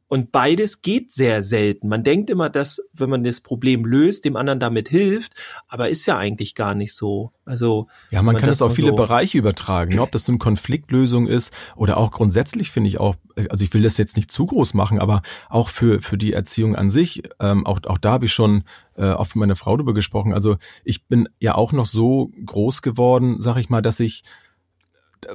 Und 0.07 0.31
beides 0.31 0.83
geht 0.83 1.11
sehr 1.11 1.41
selten. 1.41 1.87
Man 1.87 2.03
denkt 2.03 2.29
immer, 2.29 2.49
dass, 2.49 2.79
wenn 2.93 3.09
man 3.09 3.23
das 3.23 3.41
Problem 3.41 3.85
löst, 3.85 4.23
dem 4.25 4.35
anderen 4.35 4.59
damit 4.59 4.87
hilft, 4.87 5.33
aber 5.67 5.89
ist 5.89 6.05
ja 6.05 6.17
eigentlich 6.17 6.53
gar 6.53 6.75
nicht 6.75 6.93
so. 6.93 7.31
Also 7.43 7.87
Ja, 8.11 8.21
man 8.21 8.35
wenn 8.35 8.41
kann 8.41 8.49
das 8.49 8.61
auf 8.61 8.69
mal 8.71 8.75
viele 8.75 8.89
so- 8.89 8.95
Bereiche 8.95 9.37
übertragen, 9.39 9.95
ne? 9.95 10.01
ob 10.01 10.11
das 10.11 10.25
so 10.25 10.31
eine 10.31 10.39
Konfliktlösung 10.39 11.25
ist 11.27 11.53
oder 11.75 11.97
auch 11.97 12.11
grundsätzlich 12.11 12.69
finde 12.69 12.89
ich 12.89 12.99
auch, 12.99 13.15
also 13.49 13.63
ich 13.63 13.73
will 13.73 13.81
das 13.81 13.97
jetzt 13.97 14.15
nicht 14.15 14.29
zu 14.31 14.45
groß 14.45 14.73
machen, 14.75 14.99
aber 14.99 15.21
auch 15.49 15.69
für, 15.69 16.01
für 16.01 16.17
die 16.17 16.33
Erziehung 16.33 16.75
an 16.75 16.89
sich, 16.91 17.23
ähm, 17.39 17.65
auch, 17.65 17.79
auch 17.85 17.97
da 17.97 18.11
habe 18.13 18.25
ich 18.25 18.33
schon 18.33 18.63
äh, 18.95 19.05
oft 19.09 19.35
mit 19.35 19.41
meiner 19.41 19.55
Frau 19.55 19.75
drüber 19.75 19.93
gesprochen. 19.95 20.33
Also 20.33 20.55
ich 20.83 21.05
bin 21.07 21.27
ja 21.39 21.55
auch 21.55 21.71
noch 21.71 21.85
so 21.87 22.31
groß 22.45 22.81
geworden, 22.83 23.37
sag 23.39 23.57
ich 23.57 23.69
mal, 23.69 23.81
dass 23.81 23.99
ich 23.99 24.23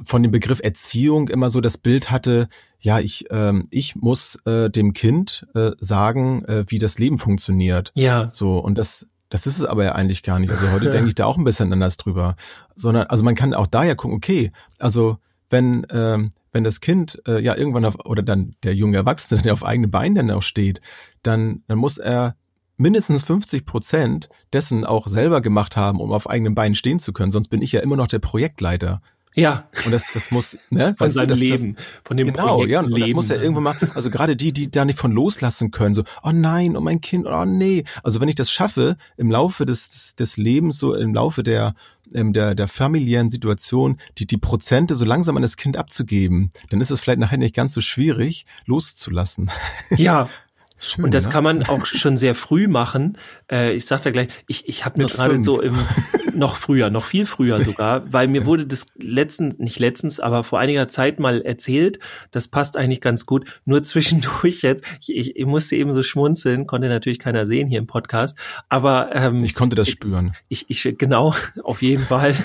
von 0.03 0.23
dem 0.23 0.31
Begriff 0.31 0.61
Erziehung 0.63 1.29
immer 1.29 1.49
so 1.49 1.61
das 1.61 1.77
Bild 1.77 2.11
hatte, 2.11 2.47
ja, 2.79 2.99
ich, 2.99 3.25
ähm, 3.29 3.67
ich 3.71 3.95
muss 3.95 4.35
äh, 4.45 4.69
dem 4.69 4.93
Kind 4.93 5.45
äh, 5.53 5.71
sagen, 5.79 6.45
äh, 6.45 6.65
wie 6.67 6.79
das 6.79 6.97
Leben 6.99 7.17
funktioniert. 7.17 7.91
ja, 7.95 8.29
So, 8.33 8.57
und 8.57 8.77
das, 8.77 9.07
das 9.29 9.47
ist 9.47 9.57
es 9.57 9.65
aber 9.65 9.83
ja 9.83 9.91
eigentlich 9.93 10.23
gar 10.23 10.39
nicht. 10.39 10.51
Also 10.51 10.71
heute 10.71 10.89
denke 10.91 11.07
ich 11.07 11.15
da 11.15 11.25
auch 11.25 11.37
ein 11.37 11.43
bisschen 11.43 11.71
anders 11.71 11.97
drüber. 11.97 12.35
Sondern, 12.75 13.07
also 13.07 13.23
man 13.23 13.35
kann 13.35 13.53
auch 13.53 13.67
da 13.67 13.83
ja 13.83 13.95
gucken, 13.95 14.17
okay, 14.17 14.51
also 14.79 15.17
wenn, 15.49 15.85
ähm, 15.91 16.31
wenn 16.51 16.63
das 16.63 16.79
Kind 16.79 17.21
äh, 17.27 17.39
ja 17.41 17.55
irgendwann 17.55 17.85
auf, 17.85 18.05
oder 18.05 18.23
dann 18.23 18.55
der 18.63 18.73
junge 18.73 18.97
Erwachsene, 18.97 19.41
der 19.41 19.53
auf 19.53 19.63
eigenen 19.63 19.91
Beinen 19.91 20.15
dann 20.15 20.31
auch 20.31 20.43
steht, 20.43 20.81
dann, 21.23 21.63
dann 21.67 21.77
muss 21.77 21.97
er 21.97 22.35
mindestens 22.77 23.23
50 23.23 23.65
Prozent 23.65 24.29
dessen 24.53 24.85
auch 24.85 25.07
selber 25.07 25.41
gemacht 25.41 25.77
haben, 25.77 25.99
um 25.99 26.11
auf 26.11 26.29
eigenen 26.29 26.55
Beinen 26.55 26.75
stehen 26.75 26.99
zu 26.99 27.13
können. 27.13 27.31
Sonst 27.31 27.49
bin 27.49 27.61
ich 27.61 27.71
ja 27.71 27.81
immer 27.81 27.95
noch 27.95 28.07
der 28.07 28.19
Projektleiter. 28.19 29.01
Ja, 29.33 29.69
Und 29.85 29.91
das, 29.91 30.11
das 30.13 30.31
muss, 30.31 30.57
ne? 30.69 30.93
von 30.97 31.09
seinem 31.09 31.29
das, 31.29 31.39
Leben, 31.39 31.77
von 32.03 32.17
dem 32.17 32.27
Genau, 32.27 32.55
Projekt 32.55 32.71
ja, 32.71 32.79
und 32.81 32.91
das 32.91 32.99
Leben. 32.99 33.13
muss 33.15 33.29
ja 33.29 33.37
irgendwann 33.37 33.63
mal, 33.63 33.75
also 33.95 34.09
gerade 34.09 34.35
die, 34.35 34.51
die 34.51 34.69
da 34.69 34.83
nicht 34.83 34.99
von 34.99 35.11
loslassen 35.11 35.71
können, 35.71 35.93
so, 35.93 36.03
oh 36.23 36.31
nein, 36.33 36.75
oh 36.75 36.81
mein 36.81 36.99
Kind, 36.99 37.25
oh 37.27 37.45
nee. 37.45 37.85
Also 38.03 38.19
wenn 38.19 38.27
ich 38.27 38.35
das 38.35 38.51
schaffe, 38.51 38.97
im 39.15 39.31
Laufe 39.31 39.65
des, 39.65 40.15
des, 40.15 40.35
Lebens, 40.35 40.77
so 40.77 40.93
im 40.95 41.13
Laufe 41.13 41.43
der, 41.43 41.75
ähm, 42.13 42.33
der, 42.33 42.55
der 42.55 42.67
familiären 42.67 43.29
Situation, 43.29 43.97
die, 44.17 44.27
die 44.27 44.37
Prozente 44.37 44.95
so 44.95 45.05
langsam 45.05 45.37
an 45.37 45.43
das 45.43 45.55
Kind 45.55 45.77
abzugeben, 45.77 46.51
dann 46.69 46.81
ist 46.81 46.91
es 46.91 46.99
vielleicht 46.99 47.19
nachher 47.19 47.37
nicht 47.37 47.55
ganz 47.55 47.73
so 47.73 47.79
schwierig, 47.79 48.45
loszulassen. 48.65 49.49
Ja, 49.95 50.27
Schön, 50.83 51.05
Und 51.05 51.13
das 51.13 51.27
ne? 51.27 51.31
kann 51.31 51.43
man 51.43 51.63
auch 51.63 51.85
schon 51.85 52.17
sehr 52.17 52.33
früh 52.33 52.67
machen. 52.67 53.15
Äh, 53.51 53.73
ich 53.75 53.85
sag 53.85 54.01
da 54.01 54.09
gleich, 54.09 54.29
ich, 54.47 54.67
ich 54.67 54.83
habe 54.83 54.99
mir 54.99 55.07
gerade 55.07 55.39
so 55.39 55.61
im 55.61 55.75
noch 56.41 56.57
früher, 56.57 56.89
noch 56.89 57.05
viel 57.05 57.25
früher 57.25 57.61
sogar, 57.69 58.11
weil 58.11 58.27
mir 58.27 58.45
wurde 58.45 58.65
das 58.65 58.87
letztens, 58.97 59.59
nicht 59.59 59.79
letztens, 59.79 60.19
aber 60.19 60.43
vor 60.43 60.59
einiger 60.59 60.89
Zeit 60.89 61.19
mal 61.19 61.41
erzählt. 61.41 61.99
Das 62.31 62.49
passt 62.49 62.75
eigentlich 62.75 62.99
ganz 62.99 63.25
gut. 63.25 63.61
Nur 63.63 63.81
zwischendurch 63.83 64.63
jetzt, 64.63 64.83
ich, 64.99 65.15
ich, 65.15 65.35
ich 65.37 65.45
musste 65.45 65.77
eben 65.77 65.93
so 65.93 66.01
schmunzeln, 66.01 66.67
konnte 66.67 66.89
natürlich 66.89 67.19
keiner 67.19 67.45
sehen 67.45 67.69
hier 67.69 67.79
im 67.79 67.87
Podcast. 67.87 68.37
Aber 68.67 69.15
ähm, 69.15 69.43
Ich 69.43 69.53
konnte 69.55 69.75
das 69.75 69.87
spüren. 69.87 70.33
ich, 70.49 70.65
ich 70.69 70.97
genau, 70.97 71.33
auf 71.63 71.81
jeden 71.81 72.03
Fall. 72.05 72.35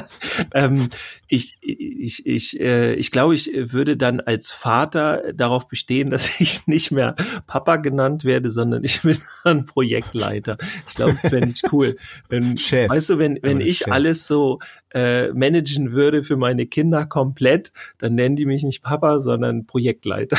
ähm, 0.54 0.88
ich, 1.28 1.56
ich, 1.60 2.26
ich, 2.26 2.60
äh, 2.60 2.94
ich 2.94 3.10
glaube, 3.10 3.34
ich 3.34 3.50
würde 3.54 3.96
dann 3.96 4.20
als 4.20 4.50
Vater 4.50 5.32
darauf 5.32 5.68
bestehen, 5.68 6.10
dass 6.10 6.28
ich 6.40 6.66
nicht 6.66 6.90
mehr 6.90 7.14
Papa 7.46 7.76
genannt 7.76 8.24
werde, 8.24 8.50
sondern 8.50 8.84
ich 8.84 9.02
bin 9.02 9.18
ein 9.44 9.64
Projektleiter. 9.64 10.58
Ich 10.86 10.94
glaube, 10.94 11.14
das 11.20 11.30
wäre 11.32 11.46
nicht 11.46 11.72
cool. 11.72 11.96
Wenn, 12.28 12.56
Chef. 12.56 12.90
Weißt 12.90 13.10
du, 13.10 13.18
wenn, 13.18 13.38
wenn 13.42 13.60
ich 13.60 13.78
Chef. 13.78 13.88
alles 13.92 14.26
so 14.26 14.58
äh, 14.94 15.28
managen 15.32 15.92
würde 15.92 16.22
für 16.22 16.36
meine 16.36 16.66
Kinder 16.66 17.06
komplett, 17.06 17.72
dann 17.98 18.14
nennen 18.14 18.36
die 18.36 18.46
mich 18.46 18.62
nicht 18.62 18.82
Papa, 18.82 19.20
sondern 19.20 19.66
Projektleiter. 19.66 20.38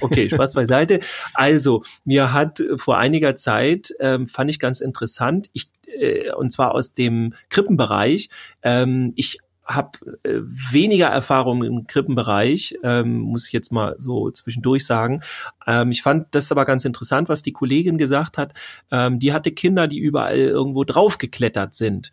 okay, 0.00 0.28
Spaß 0.28 0.52
beiseite. 0.52 1.00
Also, 1.34 1.82
mir 2.04 2.32
hat 2.32 2.62
vor 2.76 2.98
einiger 2.98 3.36
Zeit, 3.36 3.92
ähm, 4.00 4.26
fand 4.26 4.50
ich 4.50 4.58
ganz 4.58 4.80
interessant, 4.80 5.50
ich 5.52 5.68
äh, 5.98 6.32
und 6.32 6.50
zwar 6.50 6.74
aus 6.74 6.92
dem 6.92 7.34
Krippenbereich. 7.48 8.28
Ähm, 8.62 9.12
ich 9.16 9.38
habe 9.64 9.90
äh, 10.24 10.40
weniger 10.42 11.08
Erfahrung 11.08 11.64
im 11.64 11.86
Krippenbereich, 11.86 12.76
ähm, 12.82 13.18
muss 13.18 13.46
ich 13.46 13.52
jetzt 13.52 13.72
mal 13.72 13.94
so 13.98 14.30
zwischendurch 14.30 14.84
sagen. 14.84 15.22
Ähm, 15.66 15.90
ich 15.90 16.02
fand 16.02 16.34
das 16.34 16.52
aber 16.52 16.64
ganz 16.64 16.84
interessant, 16.84 17.28
was 17.28 17.42
die 17.42 17.52
Kollegin 17.52 17.96
gesagt 17.96 18.36
hat. 18.36 18.52
Ähm, 18.90 19.18
die 19.18 19.32
hatte 19.32 19.52
Kinder, 19.52 19.86
die 19.86 19.98
überall 19.98 20.36
irgendwo 20.36 20.84
draufgeklettert 20.84 21.74
sind. 21.74 22.10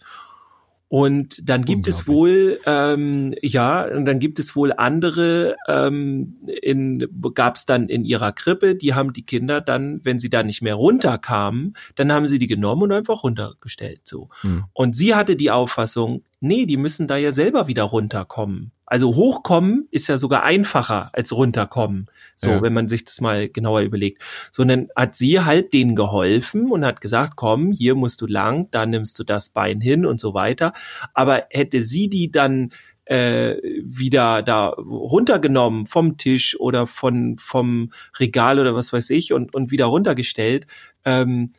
Und 0.92 1.48
dann 1.50 1.64
gibt 1.64 1.88
es 1.88 2.06
wohl, 2.06 2.60
ähm, 2.66 3.34
ja, 3.42 3.88
dann 4.02 4.20
gibt 4.20 4.40
es 4.40 4.58
wohl 4.58 4.74
andere, 4.74 5.56
ähm, 5.70 6.36
in, 6.62 7.08
gab 7.34 7.56
es 7.56 7.66
dann 7.66 7.88
in 7.88 8.04
ihrer 8.04 8.34
Krippe, 8.34 8.76
die 8.76 8.94
haben 8.94 9.14
die 9.14 9.26
Kinder 9.26 9.62
dann, 9.62 10.02
wenn 10.04 10.20
sie 10.20 10.30
da 10.30 10.44
nicht 10.44 10.62
mehr 10.62 10.76
runterkamen, 10.76 11.78
dann 11.96 12.12
haben 12.12 12.28
sie 12.28 12.40
die 12.40 12.48
genommen 12.48 12.82
und 12.82 12.92
einfach 12.92 13.24
runtergestellt, 13.24 14.02
so. 14.04 14.28
Hm. 14.42 14.66
Und 14.74 14.94
sie 14.94 15.16
hatte 15.16 15.38
die 15.38 15.50
Auffassung, 15.50 16.26
nee, 16.42 16.66
die 16.66 16.78
müssen 16.78 17.08
da 17.08 17.16
ja 17.16 17.32
selber 17.32 17.68
wieder 17.68 17.84
runterkommen. 17.84 18.72
Also 18.86 19.16
hochkommen 19.16 19.88
ist 19.92 20.08
ja 20.08 20.18
sogar 20.18 20.44
einfacher 20.44 21.12
als 21.14 21.32
runterkommen. 21.34 22.08
So, 22.36 22.50
ja. 22.50 22.62
wenn 22.62 22.74
man 22.74 22.90
sich 22.90 23.06
das 23.06 23.22
mal 23.22 23.48
genauer 23.48 23.82
überlegt. 23.82 24.22
Sondern 24.52 24.90
hat 24.98 25.16
sie 25.16 25.40
halt 25.40 25.72
denen 25.72 25.96
geholfen 25.96 26.70
und 26.70 26.84
hat 26.84 27.00
gesagt, 27.00 27.38
komm, 27.38 27.72
hier 27.72 27.96
musst 27.96 28.20
du 28.22 28.28
lang, 28.28 28.68
da 28.72 28.86
nimmst 28.86 29.18
du 29.18 29.24
das 29.24 29.50
Bein 29.50 29.80
hin 29.80 30.06
und 30.06 30.20
so 30.20 30.34
weiter. 30.34 30.74
Aber 31.14 31.46
hätte 31.52 31.82
sie 31.82 32.10
die 32.10 32.32
dann 32.32 32.72
äh, 33.06 33.58
wieder 33.84 34.42
da 34.42 34.70
runtergenommen 34.70 35.86
vom 35.86 36.18
Tisch 36.18 36.60
oder 36.60 36.86
von 36.88 37.38
vom 37.38 37.92
Regal 38.20 38.60
oder 38.60 38.76
was 38.76 38.94
weiß 38.94 39.10
ich 39.12 39.34
und 39.34 39.54
und 39.54 39.72
wieder 39.72 39.86
runtergestellt, 39.86 40.68
ähm, 41.06 41.52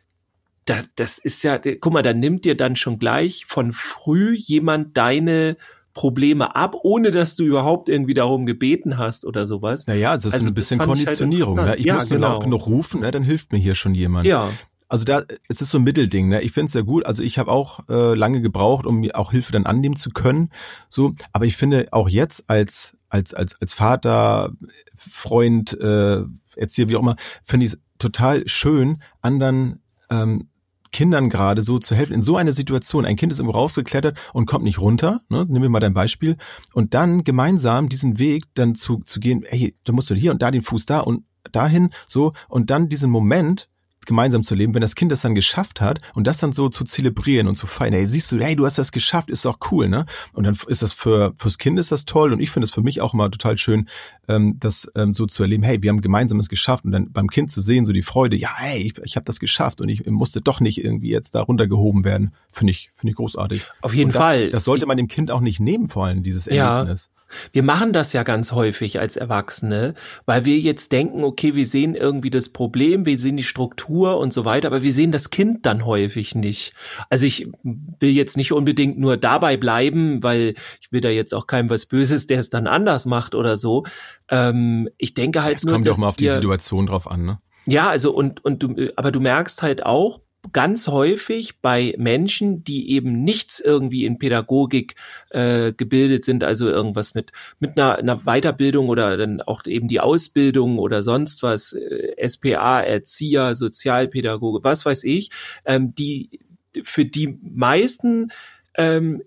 da, 0.65 0.83
das 0.95 1.17
ist 1.17 1.43
ja, 1.43 1.57
guck 1.57 1.93
mal, 1.93 2.01
da 2.01 2.13
nimmt 2.13 2.45
dir 2.45 2.55
dann 2.55 2.75
schon 2.75 2.99
gleich 2.99 3.45
von 3.45 3.71
früh 3.71 4.35
jemand 4.35 4.97
deine 4.97 5.57
Probleme 5.93 6.55
ab, 6.55 6.75
ohne 6.83 7.11
dass 7.11 7.35
du 7.35 7.43
überhaupt 7.43 7.87
irgendwie 7.87 8.13
darum 8.13 8.45
gebeten 8.45 8.97
hast 8.97 9.25
oder 9.25 9.45
sowas. 9.45 9.85
Naja, 9.87 10.11
also 10.11 10.27
es 10.27 10.33
ist 10.33 10.39
also 10.41 10.51
ein 10.51 10.53
bisschen 10.53 10.79
Konditionierung. 10.79 11.59
Halt 11.59 11.69
ne? 11.69 11.75
Ich 11.77 11.85
ja, 11.85 11.95
muss 11.95 12.09
genau. 12.09 12.33
laut 12.33 12.43
genug 12.43 12.65
rufen, 12.65 13.01
ne? 13.01 13.11
dann 13.11 13.23
hilft 13.23 13.51
mir 13.51 13.59
hier 13.59 13.75
schon 13.75 13.93
jemand. 13.93 14.25
Ja. 14.25 14.51
Also 14.87 15.05
da, 15.05 15.23
es 15.47 15.61
ist 15.61 15.69
so 15.69 15.79
ein 15.79 15.83
Mittelding. 15.83 16.29
Ne? 16.29 16.41
Ich 16.41 16.51
finde 16.51 16.65
es 16.65 16.73
sehr 16.73 16.83
gut. 16.83 17.05
Also 17.05 17.23
ich 17.23 17.37
habe 17.37 17.51
auch 17.51 17.87
äh, 17.89 18.15
lange 18.15 18.41
gebraucht, 18.41 18.85
um 18.85 18.99
mir 18.99 19.17
auch 19.17 19.31
Hilfe 19.31 19.51
dann 19.51 19.65
annehmen 19.65 19.95
zu 19.95 20.09
können. 20.09 20.49
So, 20.89 21.13
aber 21.31 21.45
ich 21.45 21.57
finde 21.57 21.87
auch 21.91 22.09
jetzt 22.09 22.43
als 22.47 22.97
als 23.09 23.33
als 23.33 23.59
als 23.61 23.73
Vater, 23.73 24.51
Freund, 24.95 25.79
äh, 25.79 26.23
Erzieher, 26.55 26.89
wie 26.89 26.95
auch 26.95 27.01
immer, 27.01 27.15
finde 27.43 27.65
ich 27.65 27.73
es 27.73 27.79
total 27.97 28.47
schön, 28.47 29.01
anderen 29.21 29.81
ähm, 30.09 30.49
Kindern 30.93 31.29
gerade 31.29 31.61
so 31.61 31.79
zu 31.79 31.95
helfen, 31.95 32.13
in 32.13 32.21
so 32.21 32.37
einer 32.37 32.53
Situation, 32.53 33.05
ein 33.05 33.17
Kind 33.17 33.33
ist 33.33 33.39
irgendwo 33.39 33.57
raufgeklettert 33.57 34.17
und 34.31 34.45
kommt 34.45 34.63
nicht 34.63 34.79
runter, 34.79 35.21
ne? 35.27 35.43
nehmen 35.49 35.63
wir 35.63 35.69
mal 35.69 35.81
dein 35.81 35.93
Beispiel, 35.93 36.37
und 36.73 36.93
dann 36.93 37.25
gemeinsam 37.25 37.89
diesen 37.89 38.19
Weg 38.19 38.45
dann 38.53 38.75
zu, 38.75 39.01
zu 39.03 39.19
gehen, 39.19 39.43
hey, 39.45 39.75
da 39.83 39.91
musst 39.91 40.09
du 40.09 40.15
hier 40.15 40.31
und 40.31 40.41
da 40.41 40.51
den 40.51 40.61
Fuß 40.61 40.85
da 40.85 41.01
und 41.01 41.25
dahin, 41.51 41.89
so, 42.07 42.31
und 42.47 42.69
dann 42.69 42.87
diesen 42.87 43.09
Moment 43.09 43.67
gemeinsam 44.05 44.43
zu 44.43 44.55
leben, 44.55 44.73
wenn 44.73 44.81
das 44.81 44.95
Kind 44.95 45.11
das 45.11 45.21
dann 45.21 45.35
geschafft 45.35 45.81
hat 45.81 45.99
und 46.13 46.27
das 46.27 46.37
dann 46.37 46.53
so 46.53 46.69
zu 46.69 46.83
zelebrieren 46.83 47.47
und 47.47 47.55
zu 47.55 47.67
feiern, 47.67 47.93
hey, 47.93 48.07
siehst 48.07 48.31
du, 48.31 48.39
hey, 48.39 48.55
du 48.55 48.65
hast 48.65 48.77
das 48.77 48.91
geschafft, 48.91 49.29
ist 49.29 49.45
doch 49.45 49.59
cool, 49.71 49.89
ne? 49.89 50.05
Und 50.33 50.45
dann 50.45 50.57
ist 50.67 50.81
das 50.81 50.93
für 50.93 51.33
fürs 51.37 51.57
Kind 51.57 51.79
ist 51.79 51.91
das 51.91 52.05
toll 52.05 52.33
und 52.33 52.39
ich 52.39 52.51
finde 52.51 52.65
es 52.65 52.71
für 52.71 52.81
mich 52.81 53.01
auch 53.01 53.13
immer 53.13 53.29
total 53.31 53.57
schön, 53.57 53.87
ähm, 54.27 54.57
das 54.59 54.91
ähm, 54.95 55.13
so 55.13 55.25
zu 55.25 55.43
erleben, 55.43 55.63
hey, 55.63 55.81
wir 55.81 55.89
haben 55.89 56.01
gemeinsam 56.01 56.39
es 56.39 56.49
geschafft 56.49 56.85
und 56.85 56.91
dann 56.91 57.11
beim 57.11 57.27
Kind 57.27 57.51
zu 57.51 57.61
sehen, 57.61 57.85
so 57.85 57.93
die 57.93 58.01
Freude, 58.01 58.35
ja, 58.35 58.49
hey, 58.55 58.81
ich, 58.81 58.97
ich 59.03 59.15
habe 59.15 59.25
das 59.25 59.39
geschafft 59.39 59.81
und 59.81 59.89
ich 59.89 60.05
musste 60.05 60.41
doch 60.41 60.59
nicht 60.59 60.83
irgendwie 60.83 61.09
jetzt 61.09 61.35
da 61.35 61.41
runtergehoben 61.41 62.03
werden, 62.03 62.33
finde 62.51 62.71
ich 62.71 62.91
finde 62.93 63.11
ich 63.11 63.17
großartig. 63.17 63.65
Auf 63.81 63.93
jeden 63.93 64.11
das, 64.11 64.21
Fall. 64.21 64.49
Das 64.51 64.63
sollte 64.63 64.85
man 64.85 64.97
dem 64.97 65.07
Kind 65.07 65.31
auch 65.31 65.41
nicht 65.41 65.59
nehmen, 65.59 65.89
vor 65.89 66.05
allem 66.05 66.23
dieses 66.23 66.47
Erlebnis. 66.47 67.09
Ja. 67.13 67.23
Wir 67.51 67.63
machen 67.63 67.93
das 67.93 68.13
ja 68.13 68.23
ganz 68.23 68.51
häufig 68.51 68.99
als 68.99 69.17
Erwachsene, 69.17 69.95
weil 70.25 70.45
wir 70.45 70.59
jetzt 70.59 70.91
denken, 70.91 71.23
okay, 71.23 71.55
wir 71.55 71.65
sehen 71.65 71.95
irgendwie 71.95 72.29
das 72.29 72.49
Problem, 72.49 73.05
wir 73.05 73.17
sehen 73.17 73.37
die 73.37 73.43
Struktur 73.43 74.19
und 74.19 74.33
so 74.33 74.45
weiter, 74.45 74.67
aber 74.67 74.83
wir 74.83 74.93
sehen 74.93 75.11
das 75.11 75.29
Kind 75.29 75.65
dann 75.65 75.85
häufig 75.85 76.35
nicht. 76.35 76.73
Also 77.09 77.25
ich 77.25 77.47
will 77.63 78.11
jetzt 78.11 78.37
nicht 78.37 78.51
unbedingt 78.51 78.99
nur 78.99 79.17
dabei 79.17 79.57
bleiben, 79.57 80.23
weil 80.23 80.55
ich 80.81 80.91
will 80.91 81.01
da 81.01 81.09
jetzt 81.09 81.33
auch 81.33 81.47
keinem 81.47 81.69
was 81.69 81.85
Böses, 81.85 82.27
der 82.27 82.39
es 82.39 82.49
dann 82.49 82.67
anders 82.67 83.05
macht 83.05 83.35
oder 83.35 83.57
so. 83.57 83.83
Ähm, 84.29 84.89
ich 84.97 85.13
denke 85.13 85.43
halt 85.43 85.57
es 85.57 85.63
nur, 85.63 85.73
kommt 85.73 85.85
ja 85.85 85.91
auch 85.91 85.97
mal 85.97 86.09
auf 86.09 86.15
die 86.15 86.29
Situation 86.29 86.87
drauf 86.87 87.09
an, 87.09 87.25
ne? 87.25 87.39
Ja, 87.65 87.89
also 87.89 88.13
und 88.13 88.43
und 88.43 88.63
du, 88.63 88.91
aber 88.95 89.11
du 89.11 89.19
merkst 89.19 89.61
halt 89.61 89.85
auch 89.85 90.19
ganz 90.51 90.87
häufig 90.87 91.61
bei 91.61 91.95
Menschen, 91.97 92.65
die 92.65 92.91
eben 92.91 93.23
nichts 93.23 93.61
irgendwie 93.61 94.03
in 94.03 94.17
Pädagogik 94.17 94.95
äh, 95.29 95.71
gebildet 95.71 96.25
sind, 96.25 96.43
also 96.43 96.67
irgendwas 96.67 97.13
mit 97.13 97.31
mit 97.59 97.79
einer, 97.79 97.97
einer 97.97 98.17
Weiterbildung 98.25 98.89
oder 98.89 99.15
dann 99.15 99.41
auch 99.41 99.65
eben 99.65 99.87
die 99.87 100.01
Ausbildung 100.01 100.79
oder 100.79 101.01
sonst 101.01 101.43
was, 101.43 101.71
äh, 101.71 102.27
SPA, 102.27 102.81
Erzieher, 102.81 103.55
Sozialpädagoge, 103.55 104.63
was 104.63 104.85
weiß 104.85 105.05
ich, 105.05 105.29
ähm, 105.63 105.95
die 105.95 106.41
für 106.81 107.05
die 107.05 107.39
meisten 107.41 108.31
ähm, 108.75 109.21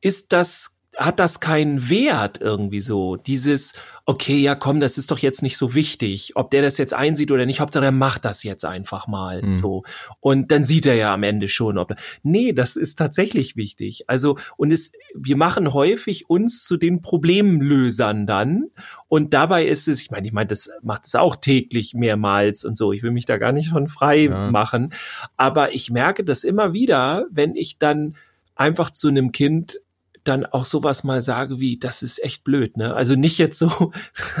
ist 0.00 0.32
das 0.32 0.80
hat 0.96 1.18
das 1.18 1.40
keinen 1.40 1.88
Wert 1.88 2.40
irgendwie 2.40 2.80
so. 2.80 3.16
Dieses, 3.16 3.72
okay, 4.10 4.38
ja 4.38 4.56
komm, 4.56 4.80
das 4.80 4.98
ist 4.98 5.12
doch 5.12 5.20
jetzt 5.20 5.40
nicht 5.40 5.56
so 5.56 5.76
wichtig, 5.76 6.32
ob 6.34 6.50
der 6.50 6.62
das 6.62 6.78
jetzt 6.78 6.92
einsieht 6.92 7.30
oder 7.30 7.46
nicht, 7.46 7.60
Hauptsache 7.60 7.84
er 7.84 7.92
macht 7.92 8.24
das 8.24 8.42
jetzt 8.42 8.64
einfach 8.64 9.06
mal 9.06 9.40
mhm. 9.40 9.52
so. 9.52 9.84
Und 10.18 10.50
dann 10.50 10.64
sieht 10.64 10.84
er 10.86 10.96
ja 10.96 11.14
am 11.14 11.22
Ende 11.22 11.46
schon, 11.46 11.78
ob 11.78 11.94
nee, 12.24 12.52
das 12.52 12.74
ist 12.74 12.96
tatsächlich 12.96 13.54
wichtig. 13.54 14.04
Also 14.08 14.36
und 14.56 14.72
es 14.72 14.90
wir 15.14 15.36
machen 15.36 15.72
häufig 15.72 16.28
uns 16.28 16.64
zu 16.64 16.76
den 16.76 17.00
Problemlösern 17.00 18.26
dann 18.26 18.70
und 19.06 19.32
dabei 19.32 19.66
ist 19.66 19.86
es, 19.86 20.02
ich 20.02 20.10
meine, 20.10 20.26
ich 20.26 20.32
meine, 20.32 20.48
das 20.48 20.70
macht 20.82 21.06
es 21.06 21.14
auch 21.14 21.36
täglich 21.36 21.94
mehrmals 21.94 22.64
und 22.64 22.76
so. 22.76 22.92
Ich 22.92 23.04
will 23.04 23.12
mich 23.12 23.26
da 23.26 23.38
gar 23.38 23.52
nicht 23.52 23.70
von 23.70 23.86
frei 23.86 24.24
ja. 24.24 24.50
machen, 24.50 24.92
aber 25.36 25.72
ich 25.72 25.88
merke 25.88 26.24
das 26.24 26.42
immer 26.42 26.72
wieder, 26.72 27.26
wenn 27.30 27.54
ich 27.54 27.78
dann 27.78 28.16
einfach 28.56 28.90
zu 28.90 29.06
einem 29.06 29.30
Kind 29.30 29.80
dann 30.24 30.44
auch 30.46 30.64
sowas 30.64 31.04
mal 31.04 31.22
sage 31.22 31.60
wie, 31.60 31.78
das 31.78 32.02
ist 32.02 32.22
echt 32.22 32.44
blöd, 32.44 32.76
ne? 32.76 32.94
Also 32.94 33.14
nicht 33.14 33.38
jetzt 33.38 33.58
so, 33.58 33.92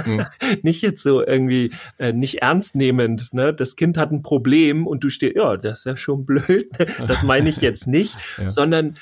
mhm. 0.04 0.26
nicht 0.62 0.82
jetzt 0.82 1.02
so 1.02 1.24
irgendwie 1.24 1.72
äh, 1.98 2.12
nicht 2.12 2.42
ernst 2.42 2.74
nehmend, 2.74 3.32
ne? 3.32 3.54
Das 3.54 3.76
Kind 3.76 3.96
hat 3.96 4.12
ein 4.12 4.22
Problem 4.22 4.86
und 4.86 5.04
du 5.04 5.08
stehst, 5.08 5.36
ja, 5.36 5.56
das 5.56 5.80
ist 5.80 5.84
ja 5.86 5.96
schon 5.96 6.24
blöd. 6.24 6.68
das 7.06 7.22
meine 7.22 7.48
ich 7.48 7.58
jetzt 7.58 7.86
nicht, 7.86 8.16
ja. 8.38 8.46
sondern 8.46 8.94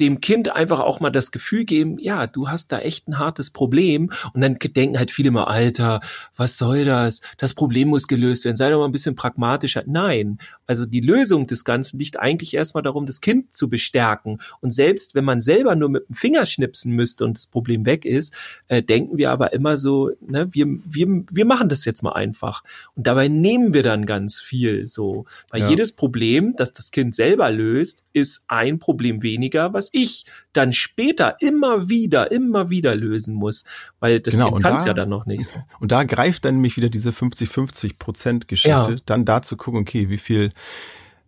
dem 0.00 0.20
Kind 0.20 0.54
einfach 0.54 0.80
auch 0.80 1.00
mal 1.00 1.10
das 1.10 1.30
Gefühl 1.30 1.64
geben, 1.64 1.98
ja, 1.98 2.26
du 2.26 2.48
hast 2.48 2.72
da 2.72 2.80
echt 2.80 3.08
ein 3.08 3.18
hartes 3.18 3.50
Problem. 3.50 4.10
Und 4.32 4.40
dann 4.40 4.58
denken 4.58 4.98
halt 4.98 5.10
viele 5.10 5.30
mal, 5.30 5.44
Alter, 5.44 6.00
was 6.36 6.58
soll 6.58 6.84
das? 6.84 7.20
Das 7.38 7.54
Problem 7.54 7.88
muss 7.88 8.08
gelöst 8.08 8.44
werden. 8.44 8.56
Sei 8.56 8.70
doch 8.70 8.78
mal 8.78 8.86
ein 8.86 8.92
bisschen 8.92 9.14
pragmatischer. 9.14 9.84
Nein. 9.86 10.38
Also 10.66 10.84
die 10.84 11.00
Lösung 11.00 11.46
des 11.46 11.64
Ganzen 11.64 11.98
liegt 11.98 12.18
eigentlich 12.18 12.54
erstmal 12.54 12.82
darum, 12.82 13.06
das 13.06 13.20
Kind 13.20 13.54
zu 13.54 13.68
bestärken. 13.68 14.38
Und 14.60 14.72
selbst 14.72 15.14
wenn 15.14 15.24
man 15.24 15.40
selber 15.40 15.76
nur 15.76 15.88
mit 15.88 16.08
dem 16.08 16.14
Finger 16.14 16.46
schnipsen 16.46 16.92
müsste 16.92 17.24
und 17.24 17.36
das 17.36 17.46
Problem 17.46 17.86
weg 17.86 18.04
ist, 18.04 18.34
äh, 18.68 18.82
denken 18.82 19.16
wir 19.16 19.30
aber 19.30 19.52
immer 19.52 19.76
so, 19.76 20.10
ne, 20.26 20.48
wir, 20.52 20.66
wir, 20.84 21.24
wir 21.30 21.44
machen 21.44 21.68
das 21.68 21.84
jetzt 21.84 22.02
mal 22.02 22.12
einfach. 22.12 22.64
Und 22.94 23.06
dabei 23.06 23.28
nehmen 23.28 23.74
wir 23.74 23.82
dann 23.82 24.06
ganz 24.06 24.40
viel 24.40 24.88
so. 24.88 25.26
Weil 25.50 25.62
ja. 25.62 25.70
jedes 25.70 25.92
Problem, 25.92 26.54
das 26.56 26.72
das 26.72 26.90
Kind 26.90 27.14
selber 27.14 27.50
löst, 27.50 28.04
ist 28.12 28.44
ein 28.48 28.78
Problem 28.78 29.22
weniger, 29.22 29.72
was 29.72 29.83
was 29.84 29.90
ich 29.92 30.24
dann 30.52 30.72
später 30.72 31.36
immer 31.40 31.88
wieder, 31.88 32.30
immer 32.30 32.70
wieder 32.70 32.94
lösen 32.94 33.34
muss, 33.34 33.64
weil 34.00 34.20
das 34.20 34.34
genau, 34.34 34.52
kann 34.52 34.76
es 34.76 34.84
ja 34.84 34.94
dann 34.94 35.08
noch 35.08 35.26
nicht. 35.26 35.52
Und 35.80 35.92
da 35.92 36.04
greift 36.04 36.44
dann 36.44 36.54
nämlich 36.54 36.76
wieder 36.76 36.88
diese 36.88 37.10
50-50 37.10 37.98
Prozent 37.98 38.48
Geschichte, 38.48 38.92
ja. 38.92 38.96
dann 39.06 39.24
da 39.24 39.42
zu 39.42 39.56
gucken, 39.56 39.80
okay, 39.80 40.08
wie 40.08 40.18
viel 40.18 40.52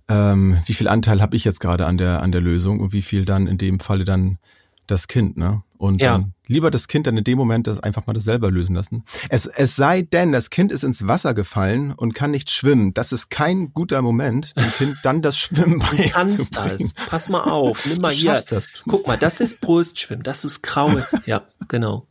ähm, 0.09 0.59
wie 0.67 0.75
viel 0.75 0.89
Anteil 0.89 1.21
habe 1.21 1.35
ich 1.37 1.45
jetzt 1.45 1.59
gerade 1.59 1.85
an 1.85 1.99
der 1.99 2.23
an 2.23 2.31
der 2.31 2.41
Lösung 2.41 2.79
und 2.79 2.93
wie 2.93 3.03
viel 3.03 3.25
dann 3.25 3.49
in 3.49 3.59
dem 3.59 3.81
Falle 3.81 4.05
dann 4.05 4.39
das 4.87 5.09
Kind, 5.09 5.37
ne? 5.37 5.63
Und 5.79 6.01
ja. 6.01 6.13
dann, 6.13 6.35
lieber 6.47 6.71
das 6.71 6.89
Kind 6.89 7.07
dann 7.07 7.17
in 7.17 7.25
dem 7.25 7.39
Moment 7.39 7.67
das 7.67 7.81
einfach 7.81 8.07
mal 8.07 8.13
das 8.13 8.25
selber 8.25 8.51
lösen 8.51 8.75
lassen. 8.75 9.05
Es, 9.29 9.47
es 9.47 9.77
sei 9.77 10.03
denn, 10.03 10.33
das 10.33 10.51
Kind 10.51 10.73
ist 10.73 10.85
ins 10.85 11.07
Wasser 11.07 11.35
gefallen 11.35 11.93
und 11.93 12.15
kann 12.15 12.31
nicht 12.31 12.51
schwimmen. 12.51 12.95
Das 12.95 13.13
ist 13.13 13.31
kein 13.31 13.73
guter 13.73 14.03
Moment, 14.03 14.57
dem 14.57 14.71
Kind 14.73 14.97
dann 15.03 15.23
das 15.23 15.37
Schwimmen 15.37 15.83
Du 15.91 16.09
kannst 16.09 16.57
das. 16.57 16.95
Pass 16.95 17.29
mal 17.29 17.45
auf. 17.45 17.85
Nimm 17.87 18.01
mal 18.01 18.13
Du 18.13 18.17
hier. 18.17 18.43
das. 18.49 18.73
Guck 18.87 19.07
mal, 19.07 19.19
das 19.19 19.41
ist 19.41 19.61
Brustschwimmen. 19.61 20.23
Das 20.23 20.45
ist 20.45 20.63
Kraul. 20.63 21.05
Ja, 21.27 21.43
genau. 21.69 22.07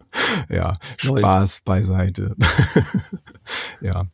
Ja. 0.49 0.73
Spaß 0.97 1.61
beiseite. 1.63 2.35
ja. 3.81 4.07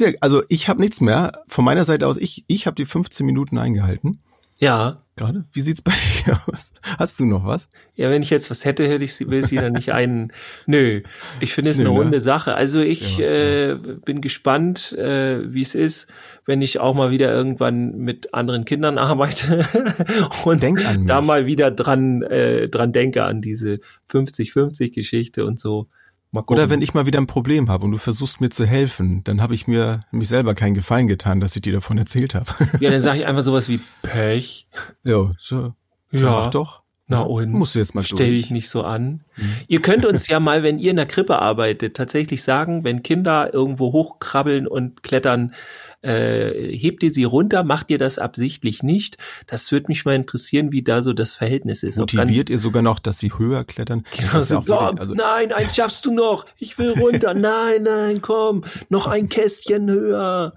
Dirk, 0.00 0.16
also 0.20 0.42
ich 0.48 0.68
habe 0.68 0.80
nichts 0.80 1.00
mehr. 1.00 1.32
Von 1.46 1.64
meiner 1.64 1.84
Seite 1.84 2.06
aus, 2.06 2.16
ich, 2.16 2.44
ich 2.46 2.66
habe 2.66 2.76
die 2.76 2.86
15 2.86 3.26
Minuten 3.26 3.58
eingehalten. 3.58 4.20
Ja. 4.58 5.04
Gerade. 5.16 5.44
Wie 5.52 5.60
sieht's 5.60 5.82
bei 5.82 5.92
dir 6.26 6.40
aus? 6.46 6.72
Hast 6.82 7.18
du 7.18 7.24
noch 7.24 7.44
was? 7.44 7.70
Ja, 7.96 8.08
wenn 8.08 8.22
ich 8.22 8.30
jetzt 8.30 8.50
was 8.50 8.64
hätte, 8.64 8.88
hätte 8.88 9.04
ich 9.04 9.14
sie, 9.14 9.28
will 9.28 9.44
sie 9.44 9.56
dann 9.56 9.72
nicht 9.72 9.92
ein. 9.92 10.30
Nö, 10.66 11.02
ich 11.40 11.54
finde 11.54 11.72
es 11.72 11.80
eine 11.80 11.88
ne? 11.88 11.94
runde 11.94 12.20
Sache. 12.20 12.54
Also 12.54 12.80
ich 12.80 13.18
Ja, 13.18 13.26
äh, 13.26 13.78
bin 14.04 14.20
gespannt, 14.20 14.92
äh, 14.92 15.52
wie 15.52 15.62
es 15.62 15.74
ist, 15.74 16.12
wenn 16.44 16.62
ich 16.62 16.78
auch 16.78 16.94
mal 16.94 17.10
wieder 17.10 17.32
irgendwann 17.32 17.96
mit 17.98 18.32
anderen 18.32 18.64
Kindern 18.64 18.96
arbeite 18.98 19.66
und 20.44 20.64
da 21.06 21.20
mal 21.20 21.46
wieder 21.46 21.72
dran 21.72 22.22
äh, 22.22 22.68
dran 22.68 22.92
denke 22.92 23.24
an 23.24 23.40
diese 23.40 23.80
50-50 24.10 24.94
Geschichte 24.94 25.44
und 25.44 25.58
so. 25.58 25.88
Oder 26.32 26.68
wenn 26.68 26.82
ich 26.82 26.92
mal 26.92 27.06
wieder 27.06 27.18
ein 27.18 27.26
Problem 27.26 27.70
habe 27.70 27.84
und 27.84 27.92
du 27.92 27.98
versuchst 27.98 28.40
mir 28.40 28.50
zu 28.50 28.66
helfen, 28.66 29.24
dann 29.24 29.40
habe 29.40 29.54
ich 29.54 29.66
mir 29.66 30.00
mich 30.10 30.28
selber 30.28 30.54
keinen 30.54 30.74
Gefallen 30.74 31.08
getan, 31.08 31.40
dass 31.40 31.56
ich 31.56 31.62
dir 31.62 31.72
davon 31.72 31.96
erzählt 31.96 32.34
habe. 32.34 32.46
ja, 32.80 32.90
dann 32.90 33.00
sage 33.00 33.20
ich 33.20 33.26
einfach 33.28 33.42
sowas 33.42 33.68
wie 33.68 33.80
Pech. 34.02 34.68
ja, 35.04 35.32
so. 35.38 35.74
Ja. 36.10 36.30
Mach 36.30 36.46
doch. 36.48 36.82
Na 37.10 37.22
und 37.22 37.52
Musst 37.52 37.74
du 37.74 37.78
jetzt 37.78 37.94
mal 37.94 38.02
stell 38.02 38.32
dich 38.32 38.50
nicht 38.50 38.68
so 38.68 38.82
an. 38.82 39.24
Mhm. 39.36 39.52
Ihr 39.66 39.80
könnt 39.80 40.04
uns 40.04 40.28
ja 40.28 40.40
mal, 40.40 40.62
wenn 40.62 40.78
ihr 40.78 40.90
in 40.90 40.96
der 40.96 41.06
Krippe 41.06 41.38
arbeitet, 41.38 41.96
tatsächlich 41.96 42.42
sagen, 42.42 42.84
wenn 42.84 43.02
Kinder 43.02 43.52
irgendwo 43.52 43.92
hochkrabbeln 43.92 44.66
und 44.66 45.02
klettern, 45.02 45.54
äh, 46.02 46.76
hebt 46.76 47.02
ihr 47.02 47.10
sie 47.10 47.24
runter, 47.24 47.64
macht 47.64 47.90
ihr 47.90 47.98
das 47.98 48.18
absichtlich 48.18 48.82
nicht? 48.82 49.16
Das 49.46 49.70
würde 49.72 49.86
mich 49.88 50.04
mal 50.04 50.14
interessieren, 50.14 50.70
wie 50.72 50.82
da 50.82 51.02
so 51.02 51.12
das 51.12 51.34
Verhältnis 51.34 51.82
ist. 51.82 51.98
Motiviert 51.98 52.50
ihr 52.50 52.58
sogar 52.58 52.82
noch, 52.82 52.98
dass 53.00 53.18
sie 53.18 53.32
höher 53.36 53.64
klettern? 53.64 54.04
Genau, 54.16 54.32
ja 54.34 54.40
so, 54.40 54.54
wirklich- 54.56 54.76
komm, 54.76 54.98
also, 54.98 55.14
nein, 55.14 55.52
eins 55.52 55.74
schaffst 55.74 56.06
du 56.06 56.12
noch. 56.12 56.46
Ich 56.58 56.78
will 56.78 56.90
runter. 56.92 57.34
nein, 57.34 57.82
nein, 57.82 58.20
komm. 58.22 58.62
Noch 58.88 59.06
ein 59.06 59.28
Kästchen 59.28 59.90
höher. 59.90 60.54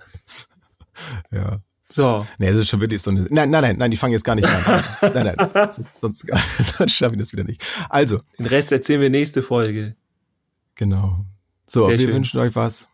ja. 1.31 1.60
So. 1.89 2.25
Nee, 2.38 2.48
das 2.51 2.57
ist 2.62 2.69
schon 2.69 2.79
wirklich 2.79 3.01
so 3.01 3.12
eine. 3.12 3.27
Nein, 3.29 3.50
nein, 3.50 3.62
nein, 3.63 3.75
nein, 3.77 3.91
die 3.91 3.98
fangen 3.98 4.13
jetzt 4.13 4.24
gar 4.24 4.36
nicht 4.36 4.48
an. 4.48 4.83
nein, 5.13 5.33
nein. 5.36 5.69
Sonst, 6.00 6.25
sonst 6.77 6.93
schaffe 6.93 7.15
ich 7.15 7.19
das 7.19 7.33
wieder 7.33 7.43
nicht. 7.43 7.62
Also, 7.89 8.17
Den 8.39 8.45
Rest 8.45 8.71
erzählen 8.71 9.01
wir 9.01 9.10
nächste 9.10 9.41
Folge. 9.41 9.95
genau. 10.75 11.25
So, 11.65 11.83
Sehr 11.83 12.00
wir 12.00 12.05
schön. 12.07 12.13
wünschen 12.15 12.39
euch 12.39 12.55
was. 12.55 12.88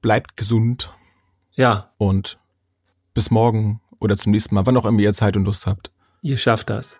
Bleibt 0.00 0.36
gesund 0.36 0.92
Ja, 1.60 1.90
und 1.98 2.38
bis 3.12 3.30
morgen 3.30 3.82
oder 3.98 4.16
zum 4.16 4.32
nächsten 4.32 4.54
Mal, 4.54 4.64
wann 4.64 4.78
auch 4.78 4.86
immer 4.86 4.98
ihr 5.00 5.12
Zeit 5.12 5.36
und 5.36 5.44
Lust 5.44 5.66
habt. 5.66 5.90
ihr 6.22 6.38
schafft 6.38 6.70
das. 6.70 6.98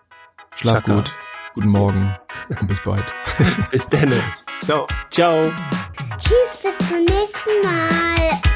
Schlaft 0.53 0.85
Chaka. 0.85 0.97
gut. 0.97 1.13
Guten 1.55 1.69
Morgen 1.69 2.15
und 2.47 2.67
bis 2.67 2.79
bald. 2.83 3.11
Bis 3.71 3.89
dann. 3.89 4.13
Ciao. 4.63 4.85
Ciao. 5.09 5.51
Tschüss, 6.19 6.61
bis 6.61 6.77
zum 6.87 6.99
nächsten 7.05 7.65
Mal. 7.65 8.50